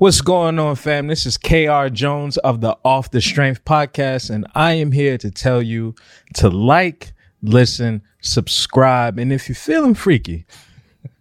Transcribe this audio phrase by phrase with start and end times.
[0.00, 1.08] What's going on, fam?
[1.08, 5.28] This is KR Jones of the Off the Strength podcast, and I am here to
[5.28, 5.96] tell you
[6.34, 10.46] to like, listen, subscribe, and if you're feeling freaky,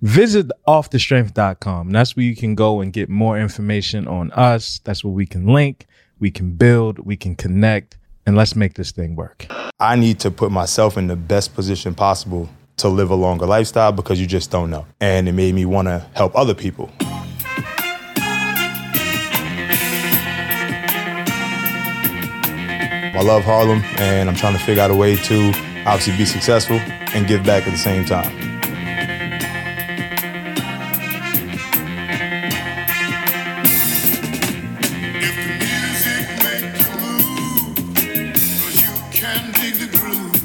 [0.03, 1.89] visit offthestrength.com.
[1.89, 4.79] That's where you can go and get more information on us.
[4.83, 5.87] That's where we can link,
[6.19, 7.97] we can build, we can connect,
[8.27, 9.47] and let's make this thing work.
[9.79, 13.91] I need to put myself in the best position possible to live a longer lifestyle
[13.91, 14.85] because you just don't know.
[15.01, 16.91] And it made me want to help other people.
[23.17, 25.51] I love Harlem, and I'm trying to figure out a way to
[25.87, 26.75] obviously be successful
[27.15, 28.31] and give back at the same time.
[35.15, 37.75] If the music make you move,
[38.61, 40.35] 'cause you can dig the groove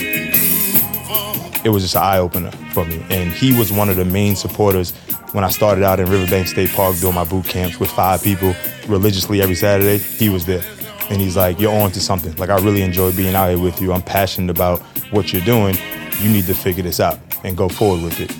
[0.00, 1.52] and groove on.
[1.64, 3.04] it was just an eye opener for me.
[3.10, 4.94] And he was one of the main supporters
[5.32, 8.54] when I started out in Riverbank State Park doing my boot camps with five people
[8.88, 9.98] religiously every Saturday.
[9.98, 10.62] He was there.
[11.10, 12.34] And he's like, You're on to something.
[12.36, 13.92] Like, I really enjoy being out here with you.
[13.92, 14.80] I'm passionate about
[15.10, 15.76] what you're doing.
[16.20, 18.30] You need to figure this out and go forward with it."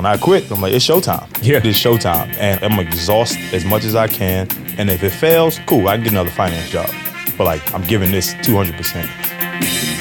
[0.00, 1.28] When I quit, I'm like, It's showtime.
[1.42, 1.60] Yeah.
[1.62, 2.34] It's showtime.
[2.38, 4.48] And I'm exhaust as much as I can.
[4.78, 6.90] And if it fails, cool, I can get another finance job.
[7.36, 9.99] But like, I'm giving this 200%.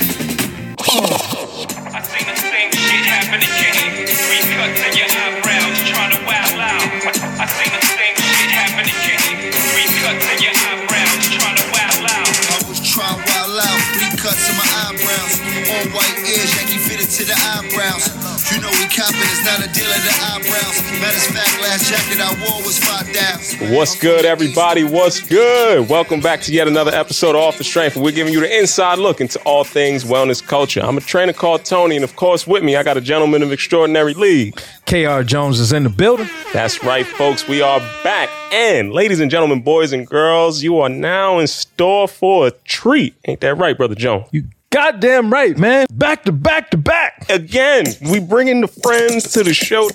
[19.50, 20.78] Not a deal of the eyebrows.
[21.02, 23.74] Matter of fact, last jacket I wore was five down.
[23.74, 24.84] What's good, everybody?
[24.84, 25.90] What's good?
[25.90, 28.60] Welcome back to yet another episode of Off the Strength, where we're giving you the
[28.60, 30.82] inside look into all things wellness culture.
[30.82, 33.52] I'm a trainer called Tony, and of course, with me, I got a gentleman of
[33.52, 34.62] extraordinary league.
[34.86, 36.30] KR Jones is in the building.
[36.54, 37.48] That's right, folks.
[37.48, 38.30] We are back.
[38.52, 43.16] And, ladies and gentlemen, boys and girls, you are now in store for a treat.
[43.26, 44.28] Ain't that right, Brother Jones?
[44.32, 45.88] You goddamn right, man.
[45.92, 47.26] Back to back to back.
[47.30, 49.90] again, we bringing the friends to the show.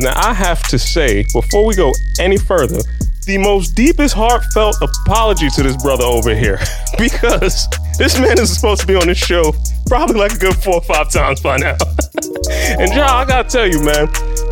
[0.00, 2.78] Now, I have to say, before we go any further,
[3.26, 6.58] the most deepest heartfelt apology to this brother over here
[6.98, 7.66] because
[7.98, 9.52] this man is supposed to be on this show
[9.88, 11.76] probably like a good four or five times by now.
[12.78, 14.06] and John, I gotta tell you, man,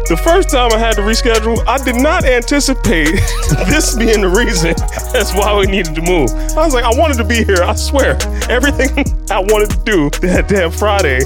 [0.09, 3.13] the first time I had to reschedule, I did not anticipate
[3.69, 4.75] this being the reason
[5.13, 6.31] that's why we needed to move.
[6.57, 8.17] I was like, I wanted to be here, I swear.
[8.49, 11.21] Everything I wanted to do that damn Friday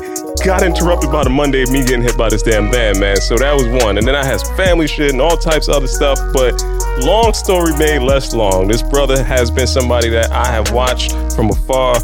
[0.44, 3.16] got interrupted by the Monday of me getting hit by this damn band, man.
[3.16, 3.98] So that was one.
[3.98, 6.18] And then I had family shit and all types of other stuff.
[6.32, 6.60] But
[7.04, 8.66] long story made less long.
[8.66, 11.96] This brother has been somebody that I have watched from afar.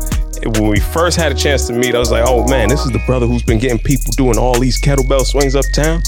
[0.44, 2.92] When we first had a chance to meet, I was like, oh man, this is
[2.92, 6.02] the brother who's been getting people doing all these kettlebell swings uptown.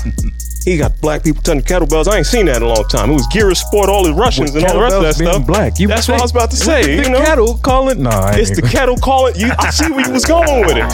[0.68, 2.08] He got black people touching kettlebells.
[2.08, 3.08] I ain't seen that in a long time.
[3.10, 5.46] It was Gira Sport, all the Russians and all the rest of that stuff.
[5.46, 5.78] black.
[5.80, 6.96] You That's what I was about to say.
[6.96, 7.96] The You know, kettle call it.
[7.96, 9.34] No, I it's the kettle calling.
[9.36, 10.84] You, I see where you was going with it.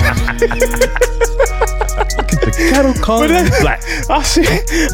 [2.16, 3.82] Look at the kettle call But then, black.
[4.08, 4.44] I see,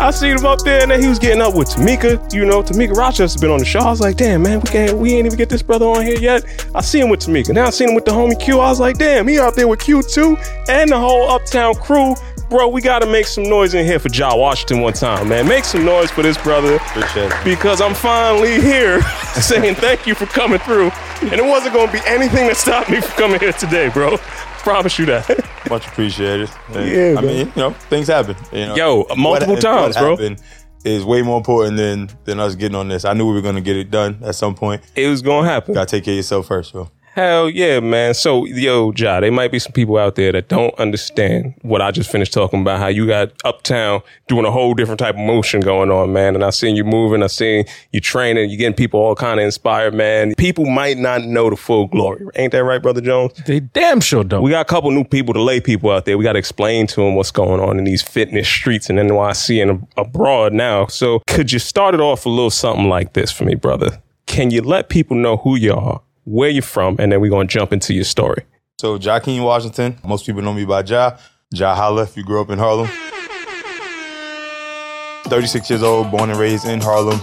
[0.00, 2.32] I seen him up there, and then he was getting up with Tamika.
[2.32, 3.80] You know, Tamika Rochester has been on the show.
[3.80, 6.18] I was like, damn, man, we can't, we ain't even get this brother on here
[6.18, 6.44] yet.
[6.74, 7.52] I see him with Tamika.
[7.54, 8.60] Now I seen him with the homie Q.
[8.60, 10.36] I was like, damn, he out there with Q too,
[10.68, 12.14] and the whole Uptown crew.
[12.50, 15.46] Bro, we gotta make some noise in here for Jah Washington one time, man.
[15.46, 16.74] Make some noise for this brother.
[16.76, 17.44] Appreciate it.
[17.44, 19.00] Because I'm finally here
[19.40, 20.90] saying thank you for coming through.
[21.22, 24.16] And it wasn't gonna be anything that stopped me from coming here today, bro.
[24.16, 25.28] Promise you that.
[25.70, 26.50] Much appreciated.
[26.74, 27.26] And, Yeah, I man.
[27.26, 28.34] mean, you know, things happen.
[28.52, 30.16] You know, Yo, multiple What- times, bro.
[30.16, 30.42] happened
[30.84, 33.04] Is way more important than than us getting on this.
[33.04, 34.82] I knew we were gonna get it done at some point.
[34.96, 35.74] It was gonna happen.
[35.74, 36.90] Gotta take care of yourself first, bro.
[37.15, 38.15] Hell yeah, man.
[38.15, 41.91] So, yo, Jah, there might be some people out there that don't understand what I
[41.91, 42.78] just finished talking about.
[42.78, 46.37] How you got uptown doing a whole different type of motion going on, man.
[46.37, 47.25] And I seen you moving.
[47.25, 48.48] I seen you training.
[48.48, 50.34] You getting people all kind of inspired, man.
[50.37, 52.26] People might not know the full glory.
[52.37, 53.32] Ain't that right, brother Jones?
[53.44, 54.44] They damn sure don't.
[54.44, 56.16] We got a couple new people to lay people out there.
[56.16, 59.60] We got to explain to them what's going on in these fitness streets in NYC
[59.60, 60.86] and abroad now.
[60.86, 64.01] So, could you start it off a little something like this for me, brother?
[64.27, 67.48] Can you let people know who you are, where you're from, and then we're going
[67.48, 68.44] to jump into your story?
[68.78, 71.18] So Jahkeen Washington, most people know me by Jah.
[71.53, 72.88] Jah Holla, if you grew up in Harlem.
[75.24, 77.18] 36 years old, born and raised in Harlem.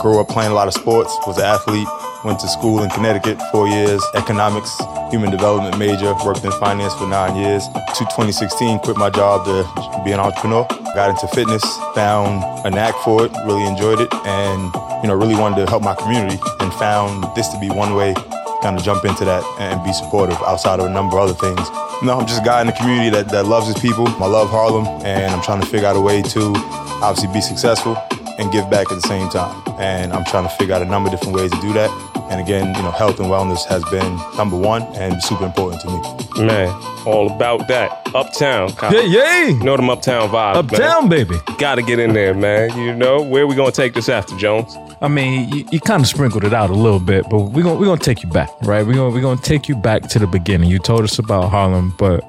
[0.00, 1.88] Grew up playing a lot of sports, was an athlete,
[2.24, 4.76] went to school in Connecticut, four years, economics,
[5.10, 7.64] human development major, worked in finance for nine years.
[7.66, 10.66] To 2016, quit my job to be an entrepreneur.
[10.98, 11.62] Got into fitness,
[11.94, 15.84] found a knack for it, really enjoyed it, and you know, really wanted to help
[15.84, 18.14] my community and found this to be one way
[18.62, 21.70] kind of jump into that and be supportive outside of a number of other things.
[22.02, 24.08] No, I'm just a guy in the community that, that loves his people.
[24.08, 26.52] I love Harlem, and I'm trying to figure out a way to
[27.00, 27.96] obviously be successful
[28.38, 29.62] and give back at the same time.
[29.78, 31.90] And I'm trying to figure out a number of different ways to do that.
[32.30, 35.88] And again, you know, health and wellness has been number one and super important to
[35.88, 36.46] me.
[36.46, 36.68] Man,
[37.06, 38.06] all about that.
[38.14, 38.70] Uptown.
[38.72, 38.92] Kyle.
[38.92, 39.50] Yeah, yay!
[39.52, 40.56] You know them uptown vibes.
[40.56, 41.36] Uptown, baby.
[41.58, 42.76] Got to get in there, man.
[42.78, 44.76] You know, where we going to take this after, Jones?
[45.00, 47.78] I mean, you, you kind of sprinkled it out a little bit, but we're gonna
[47.78, 48.84] we're gonna take you back, right?
[48.84, 50.70] We're gonna we're gonna take you back to the beginning.
[50.70, 52.24] You told us about Harlem, but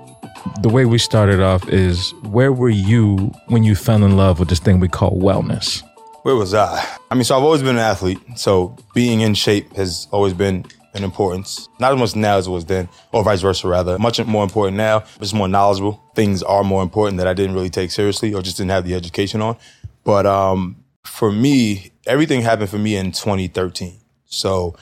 [0.61, 4.50] the way we started off is where were you when you fell in love with
[4.50, 5.83] this thing we call wellness?
[6.24, 6.86] Where was I?
[7.10, 8.19] I mean, so I've always been an athlete.
[8.36, 11.69] So being in shape has always been an importance.
[11.80, 13.98] Not as much now as it was then, or vice versa, rather.
[13.98, 16.04] Much more important now, just more knowledgeable.
[16.16, 18.95] Things are more important that I didn't really take seriously or just didn't have the
[18.95, 19.56] education on.
[20.04, 24.00] But um, for me, everything happened for me in 2013.
[24.25, 24.75] So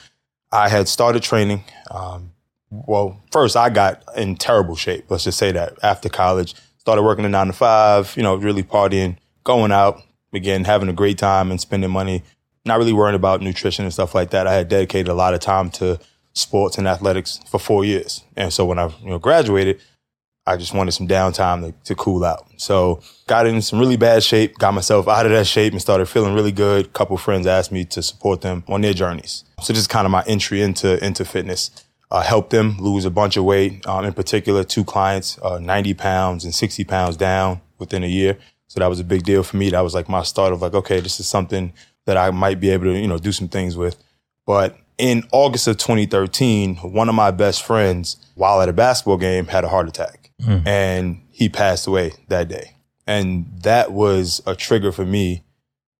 [0.50, 1.64] I had started training.
[1.90, 2.32] Um,
[2.70, 5.04] well, first I got in terrible shape.
[5.08, 8.62] Let's just say that after college, started working a nine to five, you know, really
[8.62, 10.02] partying, going out,
[10.32, 12.22] again, having a great time and spending money,
[12.64, 14.46] not really worrying about nutrition and stuff like that.
[14.46, 15.98] I had dedicated a lot of time to
[16.32, 18.24] sports and athletics for four years.
[18.36, 19.80] And so when I you know, graduated,
[20.46, 22.46] I just wanted some downtime to, to cool out.
[22.56, 26.06] So got in some really bad shape, got myself out of that shape and started
[26.06, 26.86] feeling really good.
[26.86, 29.44] A couple friends asked me to support them on their journeys.
[29.62, 31.70] So just kind of my entry into, into fitness.
[32.10, 33.86] Uh, helped them lose a bunch of weight.
[33.86, 38.38] Um, in particular, two clients, uh, 90 pounds and 60 pounds down within a year.
[38.68, 39.70] So that was a big deal for me.
[39.70, 41.72] That was like my start of like, okay, this is something
[42.06, 43.96] that I might be able to, you know, do some things with.
[44.46, 49.46] But in August of 2013, one of my best friends, while at a basketball game,
[49.46, 50.30] had a heart attack
[50.66, 52.74] and he passed away that day.
[53.06, 55.42] And that was a trigger for me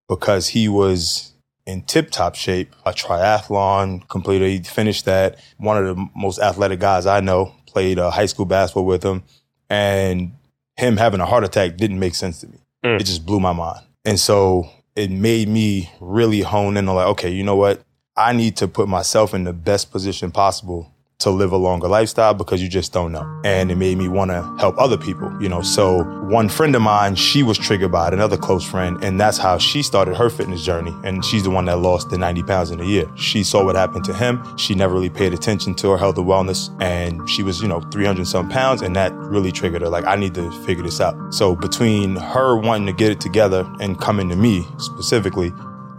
[0.08, 1.32] because he was
[1.66, 4.48] in tip top shape, a triathlon completed.
[4.50, 5.38] He finished that.
[5.58, 9.22] One of the most athletic guys I know played uh, high school basketball with him.
[9.68, 10.32] And
[10.78, 12.58] him having a heart attack didn't make sense to me.
[12.84, 13.00] Mm.
[13.00, 13.84] It just blew my mind.
[14.04, 17.82] And so it made me really hone in on like, okay, you know what?
[18.16, 22.32] I need to put myself in the best position possible to live a longer lifestyle
[22.32, 23.40] because you just don't know.
[23.44, 25.62] And it made me want to help other people, you know.
[25.62, 29.36] So one friend of mine, she was triggered by it, another close friend, and that's
[29.36, 30.94] how she started her fitness journey.
[31.02, 33.10] And she's the one that lost the 90 pounds in a year.
[33.16, 34.44] She saw what happened to him.
[34.56, 36.70] She never really paid attention to her health and wellness.
[36.80, 38.82] And she was, you know, 300 some pounds.
[38.82, 39.88] And that really triggered her.
[39.88, 41.34] Like, I need to figure this out.
[41.34, 45.52] So between her wanting to get it together and coming to me specifically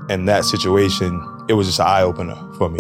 [0.07, 2.80] in that situation, it was just an eye opener for me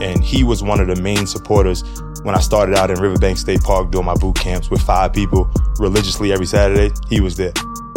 [0.00, 1.84] and he was one of the main supporters
[2.22, 5.50] when I started out in Riverbank State Park doing my boot camps with five people
[5.78, 6.94] religiously every Saturday.
[7.08, 7.52] He was there.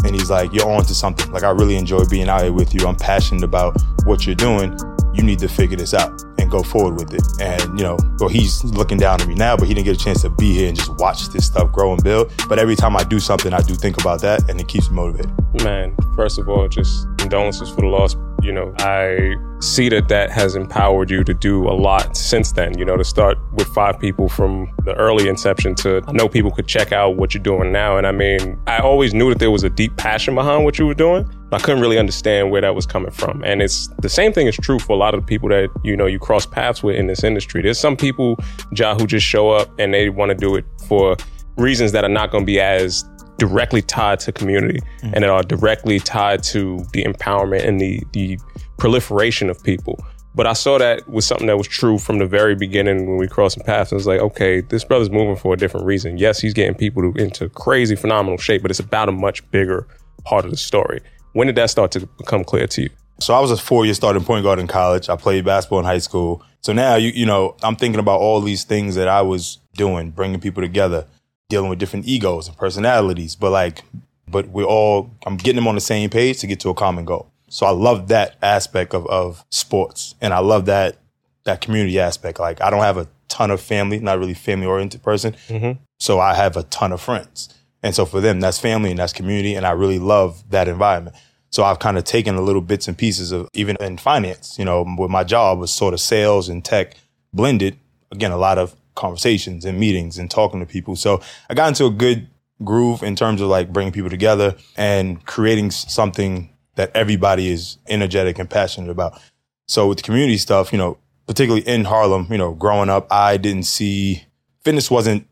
[0.05, 1.31] And he's like, You're on to something.
[1.31, 2.87] Like, I really enjoy being out here with you.
[2.87, 4.77] I'm passionate about what you're doing.
[5.13, 7.23] You need to figure this out and go forward with it.
[7.41, 10.03] And, you know, well, he's looking down at me now, but he didn't get a
[10.03, 12.31] chance to be here and just watch this stuff grow and build.
[12.47, 14.95] But every time I do something, I do think about that and it keeps me
[14.95, 15.31] motivated.
[15.63, 18.15] Man, first of all, just condolences for the loss.
[18.41, 22.77] You know, I see that that has empowered you to do a lot since then.
[22.77, 26.51] You know, to start with five people from the early inception to I know people
[26.51, 27.97] could check out what you're doing now.
[27.97, 30.85] And I mean, I always knew that there was a deep passion behind what you
[30.85, 31.29] were doing.
[31.51, 33.43] I couldn't really understand where that was coming from.
[33.43, 35.97] And it's the same thing is true for a lot of the people that, you
[35.97, 37.61] know, you cross paths with in this industry.
[37.61, 38.37] There's some people,
[38.73, 41.17] Jah, who just show up and they want to do it for
[41.57, 43.03] reasons that are not going to be as
[43.39, 45.13] directly tied to community mm-hmm.
[45.13, 48.37] and that are directly tied to the empowerment and the the
[48.77, 49.99] proliferation of people.
[50.35, 53.27] But I saw that was something that was true from the very beginning when we
[53.27, 53.91] crossed paths.
[53.91, 56.17] I was like, okay, this brother's moving for a different reason.
[56.17, 59.87] Yes, he's getting people to, into crazy, phenomenal shape, but it's about a much bigger
[60.23, 61.01] part of the story.
[61.33, 62.89] When did that start to become clear to you?
[63.19, 65.09] So I was a four year starting point guard in college.
[65.09, 66.43] I played basketball in high school.
[66.61, 70.11] So now you you know I'm thinking about all these things that I was doing,
[70.11, 71.07] bringing people together,
[71.49, 73.35] dealing with different egos and personalities.
[73.35, 73.83] But like,
[74.27, 77.05] but we're all I'm getting them on the same page to get to a common
[77.05, 77.31] goal.
[77.49, 80.97] So I love that aspect of of sports, and I love that
[81.45, 82.39] that community aspect.
[82.39, 85.35] Like I don't have a ton of family, not really family oriented person.
[85.47, 85.81] Mm-hmm.
[85.99, 87.53] So I have a ton of friends.
[87.81, 89.55] And so for them, that's family and that's community.
[89.55, 91.15] And I really love that environment.
[91.51, 94.65] So I've kind of taken a little bits and pieces of even in finance, you
[94.65, 96.95] know, with my job was sort of sales and tech
[97.33, 97.77] blended.
[98.11, 100.95] Again, a lot of conversations and meetings and talking to people.
[100.95, 102.27] So I got into a good
[102.63, 108.37] groove in terms of like bringing people together and creating something that everybody is energetic
[108.37, 109.19] and passionate about.
[109.67, 113.37] So with the community stuff, you know, particularly in Harlem, you know, growing up, I
[113.37, 114.25] didn't see
[114.63, 115.27] fitness wasn't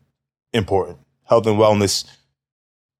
[0.52, 0.98] important.
[1.24, 2.04] Health and wellness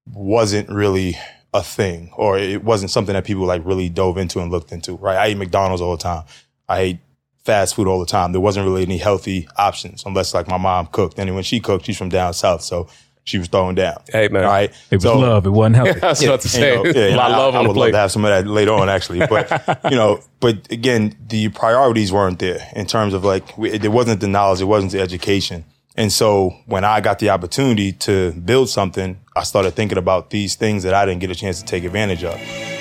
[0.05, 1.17] wasn't really
[1.51, 4.93] a thing or it wasn't something that people like really dove into and looked into,
[4.93, 5.17] right?
[5.17, 6.25] I eat McDonald's all the time.
[6.67, 6.99] I ate
[7.45, 8.31] fast food all the time.
[8.31, 11.17] There wasn't really any healthy options unless like my mom cooked.
[11.19, 12.87] And when she cooked, she's from down south, so
[13.23, 14.01] she was throwing down.
[14.11, 14.43] Hey, man.
[14.43, 14.71] All right.
[14.89, 15.45] It was So- love.
[15.45, 16.01] It wasn't healthy.
[16.03, 17.77] I was about to you know, yeah, a lot of love I, on I would
[17.77, 19.19] love to have some of that later on, actually.
[19.19, 23.91] But you know, but again, the priorities weren't there in terms of like we, there
[23.91, 25.65] wasn't the knowledge, it wasn't the education,
[25.95, 30.55] and so when I got the opportunity to build something, I started thinking about these
[30.55, 32.78] things that I didn't get a chance to take advantage of.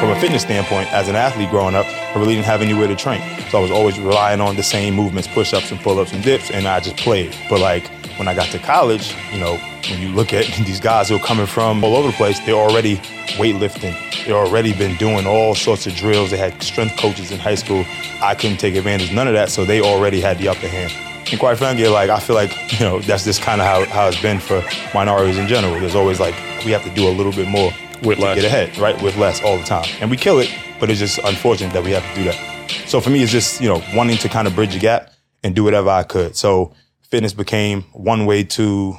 [0.00, 2.96] From a fitness standpoint, as an athlete growing up, I really didn't have anywhere to
[2.96, 3.20] train.
[3.50, 6.24] So I was always relying on the same movements, push ups and pull ups and
[6.24, 7.36] dips, and I just played.
[7.50, 9.58] But like when I got to college, you know,
[9.90, 12.54] when you look at these guys who are coming from all over the place, they're
[12.54, 12.96] already
[13.36, 13.92] weightlifting.
[14.24, 16.30] They've already been doing all sorts of drills.
[16.30, 17.84] They had strength coaches in high school.
[18.22, 20.94] I couldn't take advantage of none of that, so they already had the upper hand.
[21.30, 24.08] And quite frankly, like I feel like, you know, that's just kind of how, how
[24.08, 24.64] it's been for
[24.94, 25.78] minorities in general.
[25.78, 27.70] There's always like we have to do a little bit more
[28.02, 28.36] With to less.
[28.36, 29.00] get ahead, right?
[29.02, 29.86] With less all the time.
[30.00, 32.60] And we kill it, but it's just unfortunate that we have to do that.
[32.86, 35.54] So for me, it's just, you know, wanting to kind of bridge the gap and
[35.54, 36.36] do whatever I could.
[36.36, 38.94] So fitness became one way to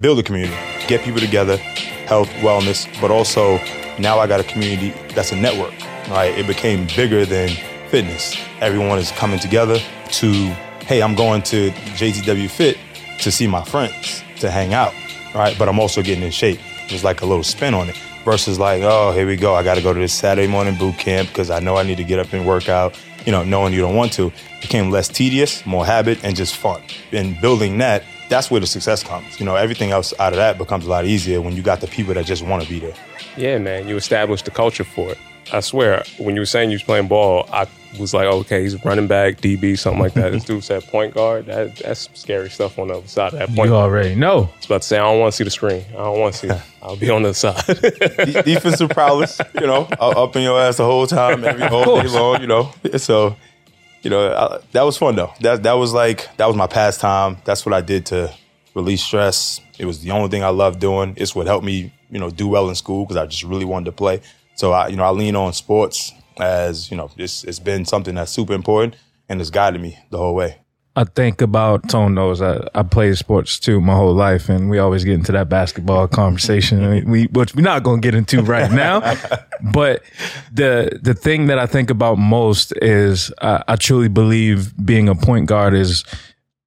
[0.00, 0.56] build a community,
[0.86, 3.58] get people together, health, wellness, but also
[3.98, 5.72] now I got a community that's a network,
[6.10, 6.36] right?
[6.36, 7.48] It became bigger than
[7.88, 8.36] fitness.
[8.60, 10.32] Everyone is coming together to,
[10.84, 12.78] hey, I'm going to JTW Fit
[13.20, 14.92] to see my friends, to hang out,
[15.34, 15.56] right?
[15.58, 16.60] But I'm also getting in shape.
[16.88, 19.54] There's like a little spin on it versus like, oh, here we go.
[19.54, 21.98] I got to go to this Saturday morning boot camp because I know I need
[21.98, 24.32] to get up and work out, you know, knowing you don't want to.
[24.60, 26.82] Became less tedious, more habit, and just fun.
[27.12, 29.38] And building that, that's where the success comes.
[29.38, 31.86] You know, everything else out of that becomes a lot easier when you got the
[31.86, 32.94] people that just want to be there.
[33.36, 35.18] Yeah, man, you established the culture for it.
[35.52, 38.82] I swear, when you were saying you was playing ball, I was like, okay, he's
[38.84, 40.32] running back, DB, something like that.
[40.32, 41.46] this dude said point guard.
[41.46, 43.58] That, that's scary stuff on the other side of that point.
[43.58, 43.90] You guard.
[43.90, 44.50] already know.
[44.52, 45.84] I was about to say, I don't want to see the screen.
[45.90, 46.62] I don't want to see it.
[46.82, 47.64] I'll be on the side.
[47.66, 52.08] De- defensive prowess, you know, up in your ass the whole time, every whole day
[52.08, 52.72] long, you know.
[52.98, 53.36] So,
[54.02, 55.32] you know, I, that was fun though.
[55.40, 57.38] That that was like that was my pastime.
[57.44, 58.32] That's what I did to
[58.74, 59.60] release stress.
[59.78, 61.14] It was the only thing I loved doing.
[61.16, 63.86] It's what helped me, you know, do well in school because I just really wanted
[63.86, 64.20] to play.
[64.56, 68.14] So I, you know, I lean on sports as you know, it's it's been something
[68.14, 68.96] that's super important
[69.28, 70.60] and it's guided me the whole way.
[70.96, 74.78] I think about Tone knows I, I played sports too my whole life, and we
[74.78, 76.88] always get into that basketball conversation.
[76.88, 79.00] We, we which we're not going to get into right now,
[79.72, 80.02] but
[80.52, 85.16] the the thing that I think about most is uh, I truly believe being a
[85.16, 86.04] point guard is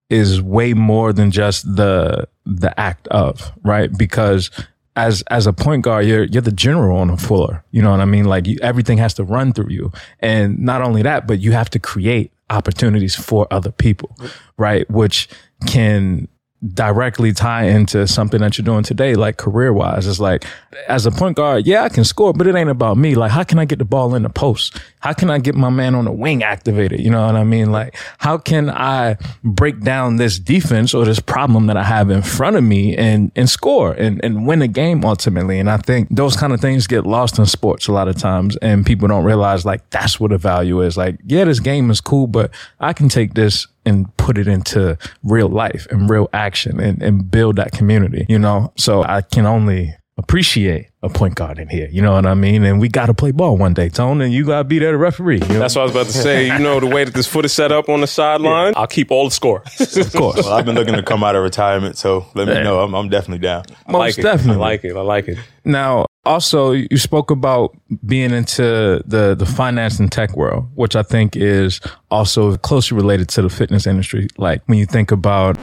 [0.10, 4.51] is way more than just the the act of right because
[4.98, 8.01] as as a point guard you're you're the general on the floor you know what
[8.01, 8.25] i mean?
[8.25, 9.92] Like you, everything has to run through you.
[10.20, 14.18] And not only that but you have to create opportunities for other people
[14.58, 14.89] right?
[14.89, 15.30] Which
[15.68, 16.27] can
[16.73, 20.43] directly tie into something that you're doing today like career wise it's like
[20.87, 23.15] as a point guard yeah i can score but it ain't about me.
[23.15, 24.79] Like how can i get the ball in the post?
[24.99, 26.99] How can i get my man on the wing activated?
[26.99, 27.71] You know what i mean?
[27.71, 32.21] Like how can i break down this defense or this problem that i have in
[32.21, 35.59] front of me and and score and and win a game ultimately?
[35.59, 38.55] And i think those kind of things get lost in sports a lot of times
[38.57, 40.97] and people don't realize like that's what the value is.
[40.97, 44.98] Like yeah this game is cool but i can take this and put it into
[45.24, 48.72] real life and real action and, and build that community, you know?
[48.75, 51.88] So I can only appreciate a point guard in here.
[51.91, 52.63] You know what I mean?
[52.63, 54.91] And we got to play ball one day, Tone, and you got to be there
[54.91, 55.39] to referee.
[55.41, 55.60] You know?
[55.60, 56.48] That's what I was about to say.
[56.48, 59.12] You know, the way that this foot is set up on the sideline, I'll keep
[59.12, 59.63] all the score.
[59.79, 60.38] of course.
[60.38, 62.79] Well, I've been looking to come out of retirement, so let me know.
[62.79, 63.63] I'm, I'm definitely down.
[63.86, 64.22] I like Most it.
[64.24, 64.56] definitely.
[64.56, 64.96] I like it.
[64.96, 65.38] I like it.
[65.63, 71.03] Now, also, you spoke about being into the the finance and tech world, which I
[71.03, 71.79] think is
[72.12, 74.27] also closely related to the fitness industry.
[74.38, 75.57] Like when you think about,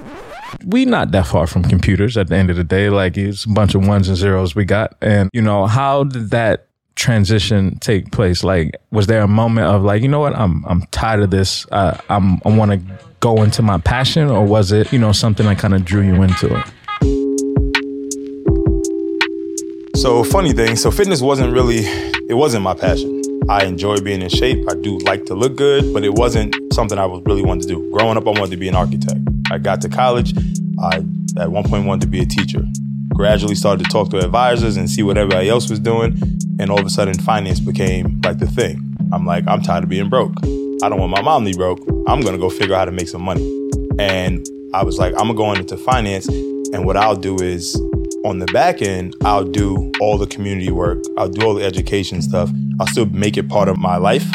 [0.64, 2.88] we not that far from computers at the end of the day.
[2.88, 6.30] Like it's a bunch of ones and zeros we got, and you know how did
[6.30, 8.42] that transition take place?
[8.42, 11.66] Like, was there a moment of like, you know what, I'm I'm tired of this.
[11.70, 12.78] Uh, I'm I want to
[13.20, 16.22] go into my passion, or was it you know something that kind of drew you
[16.22, 16.64] into it?
[19.94, 21.78] So funny thing, so fitness wasn't really,
[22.28, 23.22] it wasn't my passion.
[23.48, 24.66] I enjoy being in shape.
[24.68, 27.68] I do like to look good, but it wasn't something I was really wanted to
[27.68, 27.90] do.
[27.92, 29.20] Growing up, I wanted to be an architect.
[29.52, 30.34] I got to college.
[30.80, 30.96] I
[31.38, 32.66] at one point wanted to be a teacher.
[33.14, 36.20] Gradually started to talk to advisors and see what everybody else was doing,
[36.58, 38.96] and all of a sudden, finance became like the thing.
[39.12, 40.34] I'm like, I'm tired of being broke.
[40.82, 41.78] I don't want my mom to be broke.
[42.08, 43.46] I'm gonna go figure out how to make some money.
[43.98, 47.80] And I was like, I'm gonna go into finance, and what I'll do is
[48.24, 51.02] on the back end, I'll do all the community work.
[51.18, 52.50] I'll do all the education stuff.
[52.80, 54.26] I'll still make it part of my life,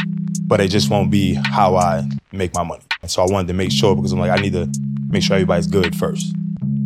[0.43, 2.83] but it just won't be how I make my money.
[3.01, 4.71] And so I wanted to make sure because I'm like, I need to
[5.07, 6.35] make sure everybody's good first.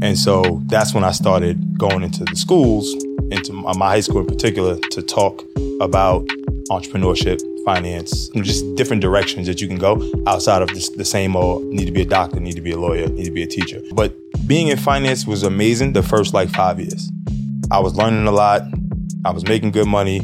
[0.02, 2.94] And so that's when I started going into the schools
[3.32, 5.44] into my high school in particular to talk
[5.82, 6.26] about
[6.70, 11.64] entrepreneurship, finance, just different directions that you can go outside of this, the same old
[11.66, 13.82] need to be a doctor, need to be a lawyer, need to be a teacher.
[13.94, 14.14] But
[14.48, 17.12] being in finance was amazing the first like five years.
[17.72, 18.62] I was learning a lot.
[19.26, 20.22] I was making good money.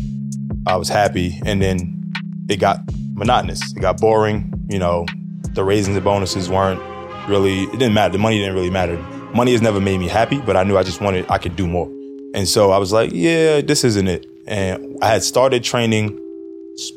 [0.68, 1.40] I was happy.
[1.46, 2.12] And then
[2.50, 2.82] it got
[3.14, 3.74] monotonous.
[3.74, 4.54] It got boring.
[4.70, 5.06] You know,
[5.54, 6.82] the raisins and bonuses weren't
[7.28, 8.12] really, it didn't matter.
[8.12, 8.98] The money didn't really matter.
[9.34, 11.68] Money has never made me happy, but I knew I just wanted, I could do
[11.68, 11.88] more.
[12.36, 14.26] And so I was like, yeah, this isn't it.
[14.48, 16.20] And I had started training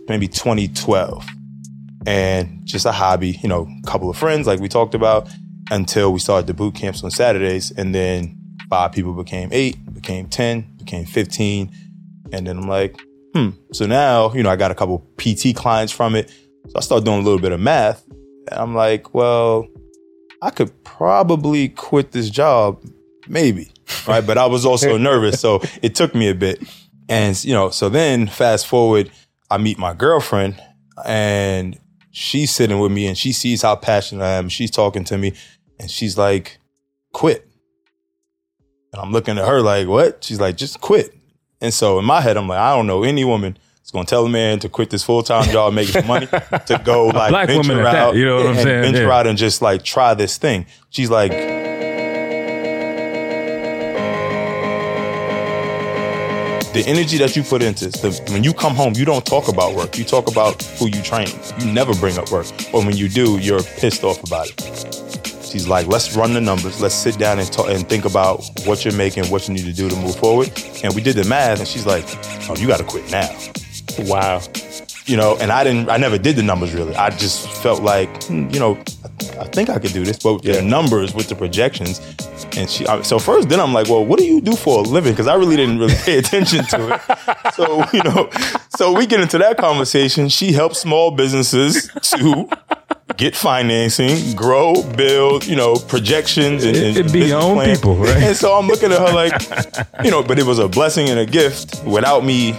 [0.09, 1.27] maybe 2012
[2.07, 5.29] and just a hobby, you know, a couple of friends like we talked about
[5.71, 7.71] until we started the boot camps on Saturdays.
[7.71, 8.39] And then
[8.69, 11.71] five people became eight, became 10, became 15.
[12.33, 13.01] And then I'm like,
[13.35, 13.51] hmm.
[13.73, 16.31] So now, you know, I got a couple PT clients from it.
[16.31, 18.07] So I started doing a little bit of math.
[18.09, 19.67] And I'm like, well,
[20.41, 22.85] I could probably quit this job,
[23.29, 23.71] maybe.
[24.07, 24.27] Right.
[24.27, 25.41] But I was also nervous.
[25.41, 26.63] So it took me a bit.
[27.09, 29.11] And, you know, so then fast forward,
[29.53, 30.61] I meet my girlfriend
[31.05, 31.79] and
[32.11, 34.49] she's sitting with me and she sees how passionate I am.
[34.49, 35.35] She's talking to me
[35.79, 36.59] and she's like,
[37.13, 37.47] quit.
[38.93, 40.25] And I'm looking at her like, what?
[40.25, 41.15] She's like, just quit.
[41.61, 44.27] And so in my head, I'm like, I don't know any woman that's gonna tell
[44.27, 47.47] a man to quit this full time job, making some money, to go like black
[47.49, 48.83] venture woman at that, out, you know what I'm saying?
[48.83, 49.13] venture Yeah.
[49.19, 50.67] out and just like try this thing.
[50.91, 51.31] She's like,
[56.73, 59.75] the energy that you put into the, when you come home, you don't talk about
[59.75, 59.99] work.
[59.99, 61.29] You talk about who you train.
[61.59, 62.47] You never bring up work.
[62.73, 64.59] Or when you do, you're pissed off about it.
[65.45, 66.81] She's like, let's run the numbers.
[66.81, 69.73] Let's sit down and talk and think about what you're making, what you need to
[69.75, 70.51] do to move forward.
[70.83, 72.05] And we did the math, and she's like,
[72.49, 73.29] oh, you got to quit now.
[73.99, 74.41] Wow.
[75.05, 76.95] You know, and I didn't, I never did the numbers really.
[76.95, 78.83] I just felt like, hmm, you know,
[79.39, 82.01] I, think I could do this, but the numbers with the projections.
[82.57, 84.83] And she, I, so first, then I'm like, well, what do you do for a
[84.83, 85.13] living?
[85.13, 87.01] Because I really didn't really pay attention to it.
[87.53, 88.31] So you know,
[88.71, 90.31] so we get into that conversation.
[90.31, 92.49] She helps small businesses to
[93.17, 97.77] get financing, grow, build, you know, projections and, and it be own plan.
[97.77, 98.23] people, right?
[98.23, 101.19] And so I'm looking at her like, you know, but it was a blessing and
[101.19, 102.53] a gift without me.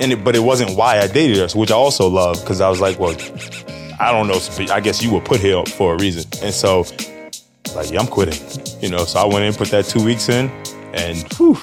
[0.00, 2.68] And it, but it wasn't why I dated her, which I also love because I
[2.68, 3.14] was like, well,
[4.00, 4.40] I don't know.
[4.72, 6.30] I guess you were put here for a reason.
[6.42, 6.84] And so,
[7.74, 8.40] like, yeah, I'm quitting.
[8.80, 10.48] You know, so I went in, put that two weeks in,
[10.94, 11.56] and whew,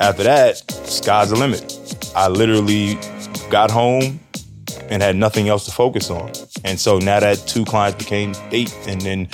[0.00, 1.76] after that, sky's the limit.
[2.16, 2.98] I literally
[3.50, 4.18] got home
[4.88, 6.32] and had nothing else to focus on.
[6.64, 9.28] And so now that two clients became eight, and then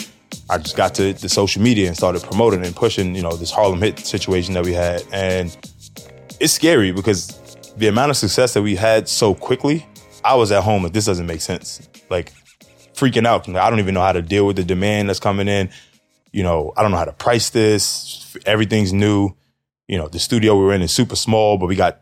[0.51, 3.51] I just got to the social media and started promoting and pushing, you know, this
[3.51, 5.03] Harlem HIIT situation that we had.
[5.11, 5.57] And
[6.39, 7.29] it's scary because
[7.77, 9.87] the amount of success that we had so quickly,
[10.25, 11.89] I was at home like this doesn't make sense.
[12.09, 12.33] Like
[12.95, 13.49] freaking out.
[13.49, 15.71] I don't even know how to deal with the demand that's coming in.
[16.33, 18.37] You know, I don't know how to price this.
[18.47, 19.31] Everything's new.
[19.89, 22.01] You know, the studio we were in is super small, but we got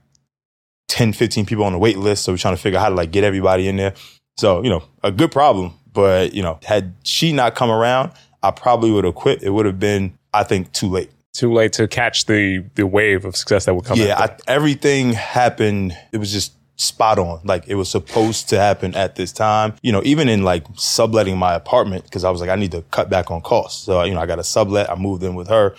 [0.88, 2.24] 10, 15 people on the wait list.
[2.24, 3.94] So we're trying to figure out how to like get everybody in there.
[4.36, 5.74] So, you know, a good problem.
[5.92, 8.12] But, you know, had she not come around,
[8.42, 9.42] I probably would have quit.
[9.42, 11.10] It would have been, I think, too late.
[11.32, 13.98] Too late to catch the the wave of success that would come.
[13.98, 14.18] Yeah.
[14.18, 15.96] I, everything happened.
[16.12, 17.40] It was just spot on.
[17.44, 19.74] Like it was supposed to happen at this time.
[19.82, 22.82] You know, even in like subletting my apartment because I was like, I need to
[22.90, 23.84] cut back on costs.
[23.84, 24.90] So you know, I got a sublet.
[24.90, 25.74] I moved in with her.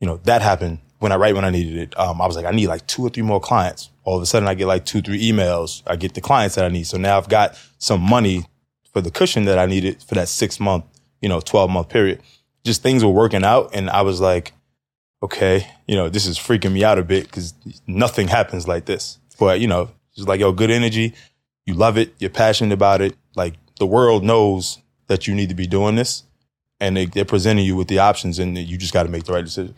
[0.00, 1.98] You know, that happened when I right when I needed it.
[1.98, 3.90] Um, I was like, I need like two or three more clients.
[4.04, 5.82] All of a sudden, I get like two, three emails.
[5.86, 6.86] I get the clients that I need.
[6.86, 8.46] So now I've got some money
[8.92, 10.84] for the cushion that I needed for that six month,
[11.20, 12.22] you know, twelve month period.
[12.64, 14.52] Just things were working out, and I was like
[15.22, 17.54] okay, you know, this is freaking me out a bit because
[17.86, 19.18] nothing happens like this.
[19.38, 21.14] But, you know, just like, yo, good energy.
[21.64, 22.14] You love it.
[22.18, 23.16] You're passionate about it.
[23.36, 26.24] Like the world knows that you need to be doing this
[26.80, 29.32] and they, they're presenting you with the options and you just got to make the
[29.32, 29.74] right decision.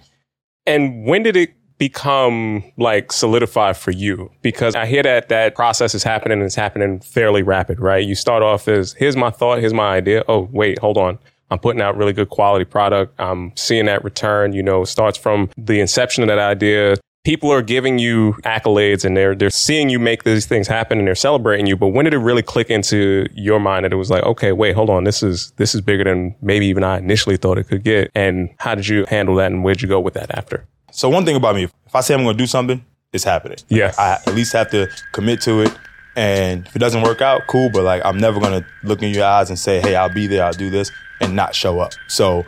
[0.66, 4.30] And when did it become like solidified for you?
[4.42, 8.04] Because I hear that that process is happening and it's happening fairly rapid, right?
[8.04, 10.24] You start off as here's my thought, here's my idea.
[10.28, 11.18] Oh, wait, hold on.
[11.50, 13.18] I'm putting out really good quality product.
[13.18, 16.96] I'm seeing that return, you know, starts from the inception of that idea.
[17.22, 21.06] People are giving you accolades and they're they're seeing you make these things happen and
[21.06, 21.76] they're celebrating you.
[21.76, 24.74] But when did it really click into your mind that it was like, okay, wait,
[24.74, 27.84] hold on, this is this is bigger than maybe even I initially thought it could
[27.84, 28.10] get?
[28.14, 30.66] And how did you handle that and where'd you go with that after?
[30.92, 33.58] So one thing about me, if I say I'm going to do something, it's happening.
[33.68, 33.92] Yeah.
[33.98, 35.76] I at least have to commit to it.
[36.16, 37.70] And if it doesn't work out, cool.
[37.70, 40.26] But like, I'm never going to look in your eyes and say, Hey, I'll be
[40.26, 40.44] there.
[40.44, 41.92] I'll do this and not show up.
[42.08, 42.44] So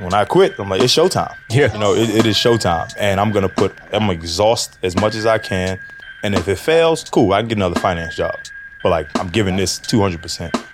[0.00, 1.34] when I quit, I'm like, it's showtime.
[1.50, 1.72] Yeah.
[1.72, 2.92] You know, it, it is showtime.
[2.98, 5.78] And I'm going to put, I'm going to exhaust as much as I can.
[6.22, 7.32] And if it fails, cool.
[7.32, 8.36] I can get another finance job.
[8.82, 10.64] But like, I'm giving this 200%.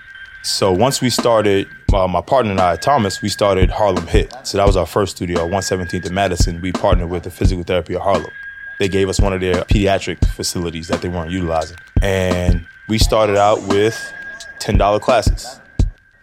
[0.42, 4.46] So once we started, uh, my partner and I, Thomas, we started Harlem HIIT.
[4.46, 6.60] So that was our first studio, 117th and Madison.
[6.60, 8.30] We partnered with the Physical Therapy of Harlem.
[8.78, 11.78] they gave us one of their pediatric facilities that they weren't utilizing.
[12.00, 14.12] And we started out with
[14.60, 15.60] $10 classes.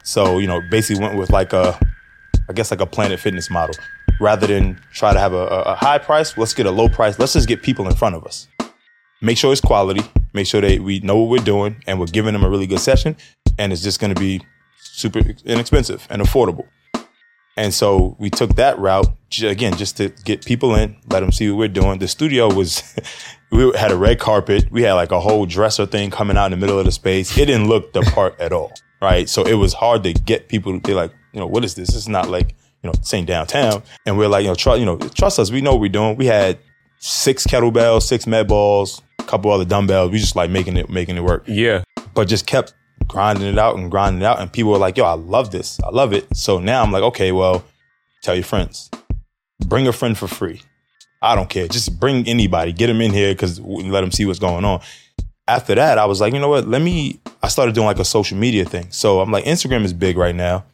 [0.04, 1.78] So, you know, basically went with like a,
[2.50, 3.76] I guess like a Planet Fitness model.
[4.20, 7.18] Rather than try to have a, a, high price, let's get a low price.
[7.18, 8.48] Let's just get people in front of us.
[9.22, 10.02] Make sure it's quality.
[10.34, 12.80] Make sure that we know what we're doing and we're giving them a really good
[12.80, 13.16] session.
[13.58, 14.42] And it's just going to be
[14.78, 16.68] super inexpensive and affordable.
[17.56, 19.08] And so we took that route
[19.42, 22.00] again, just to get people in, let them see what we're doing.
[22.00, 22.84] The studio was,
[23.52, 24.72] we had a red carpet.
[24.72, 27.36] We had like a whole dresser thing coming out in the middle of the space.
[27.38, 28.72] It didn't look the part at all.
[29.02, 29.28] Right.
[29.28, 31.96] So it was hard to get people to be like, you know, what is this?
[31.96, 32.50] It's not like,
[32.82, 33.84] you know, same downtown.
[34.06, 35.52] And we're like, you know, trust, you know, trust us.
[35.52, 36.16] We know what we're doing.
[36.16, 36.60] We had
[37.00, 40.12] six kettlebells, six med balls, a couple other dumbbells.
[40.12, 41.84] We just like making it, making it work Yeah.
[42.14, 42.74] but just kept
[43.08, 44.40] grinding it out and grinding it out.
[44.40, 45.80] And people were like, yo, I love this.
[45.84, 46.28] I love it.
[46.36, 47.64] So now I'm like, okay, well,
[48.22, 48.90] tell your friends.
[49.66, 50.62] Bring a friend for free.
[51.22, 51.68] I don't care.
[51.68, 52.74] Just bring anybody.
[52.74, 54.82] Get them in here because let them see what's going on.
[55.48, 56.68] After that, I was like, you know what?
[56.68, 57.20] Let me.
[57.42, 58.92] I started doing like a social media thing.
[58.92, 60.66] So I'm like, Instagram is big right now.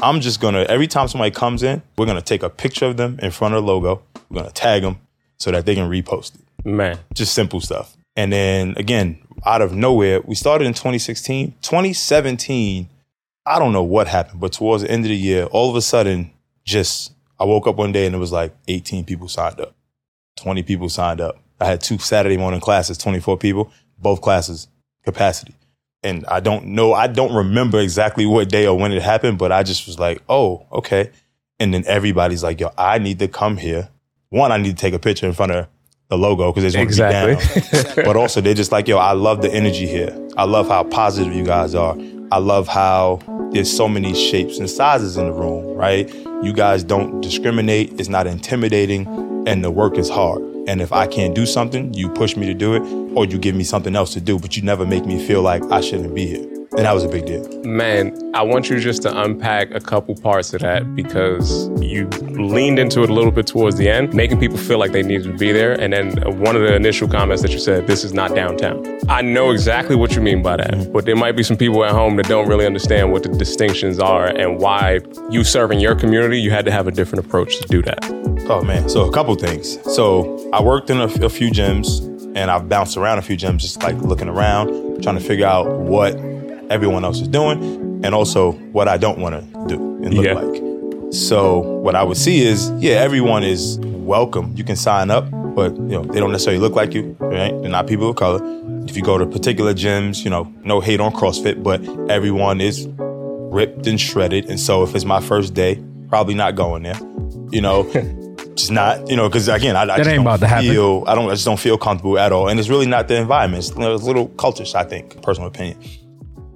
[0.00, 3.18] I'm just gonna every time somebody comes in, we're gonna take a picture of them
[3.20, 4.02] in front of the logo.
[4.28, 4.98] We're gonna tag them
[5.38, 6.98] so that they can repost it Man.
[7.14, 7.96] just simple stuff.
[8.14, 11.54] And then again, out of nowhere, we started in 2016.
[11.62, 12.88] 2017,
[13.46, 15.82] I don't know what happened, but towards the end of the year, all of a
[15.82, 16.30] sudden,
[16.64, 19.74] just I woke up one day and it was like 18 people signed up,
[20.36, 21.38] 20 people signed up.
[21.60, 24.68] I had two Saturday morning classes, 24 people, both classes
[25.04, 25.54] capacity.
[26.02, 29.50] And I don't know, I don't remember exactly what day or when it happened, but
[29.50, 31.10] I just was like, oh, okay.
[31.58, 33.88] And then everybody's like, yo, I need to come here.
[34.30, 35.66] One, I need to take a picture in front of
[36.08, 37.94] the logo because they just want to be down.
[38.04, 40.16] but also, they're just like, yo, I love the energy here.
[40.36, 41.96] I love how positive you guys are.
[42.30, 43.20] I love how
[43.52, 46.08] there's so many shapes and sizes in the room, right?
[46.42, 47.98] You guys don't discriminate.
[47.98, 49.06] It's not intimidating,
[49.48, 50.42] and the work is hard.
[50.68, 52.82] And if I can't do something, you push me to do it,
[53.16, 55.62] or you give me something else to do, but you never make me feel like
[55.72, 56.46] I shouldn't be here.
[56.76, 57.48] And that was a big deal.
[57.64, 62.78] Man, I want you just to unpack a couple parts of that because you leaned
[62.78, 65.38] into it a little bit towards the end, making people feel like they needed to
[65.38, 65.72] be there.
[65.80, 68.84] And then one of the initial comments that you said, this is not downtown.
[69.08, 70.92] I know exactly what you mean by that, mm-hmm.
[70.92, 73.98] but there might be some people at home that don't really understand what the distinctions
[73.98, 75.00] are and why
[75.30, 78.27] you serving your community, you had to have a different approach to do that.
[78.50, 79.78] Oh man, so a couple things.
[79.94, 82.00] So I worked in a, a few gyms
[82.34, 85.68] and I've bounced around a few gyms, just like looking around, trying to figure out
[85.80, 86.14] what
[86.70, 90.34] everyone else is doing and also what I don't want to do and look Yeah.
[90.34, 90.62] like.
[91.12, 94.54] So what I would see is, yeah, everyone is welcome.
[94.56, 97.50] You can sign up, but you know they don't necessarily look like you, right?
[97.60, 98.40] They're not people of color.
[98.86, 102.86] If you go to particular gyms, you know, no hate on CrossFit, but everyone is
[102.98, 104.48] ripped and shredded.
[104.48, 106.98] And so if it's my first day, probably not going there.
[107.50, 107.82] You know,
[108.58, 109.08] just not.
[109.08, 110.68] You know, because again, I, I just ain't don't about to happen.
[110.68, 111.04] feel.
[111.06, 111.28] I don't.
[111.30, 112.48] I just don't feel comfortable at all.
[112.48, 113.64] And it's really not the environment.
[113.64, 114.74] It's, you know, it's a little cultish.
[114.74, 115.78] I think, personal opinion.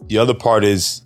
[0.07, 1.03] The other part is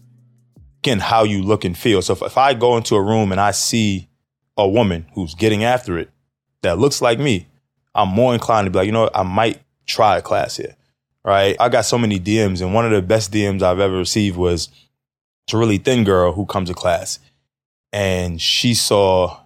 [0.82, 2.02] again how you look and feel.
[2.02, 4.08] So if, if I go into a room and I see
[4.56, 6.10] a woman who's getting after it
[6.62, 7.46] that looks like me,
[7.94, 10.76] I'm more inclined to be like, you know, what, I might try a class here.
[11.24, 11.56] Right?
[11.58, 14.68] I got so many DMs, and one of the best DMs I've ever received was
[15.44, 17.18] it's a really thin girl who comes to class,
[17.92, 19.40] and she saw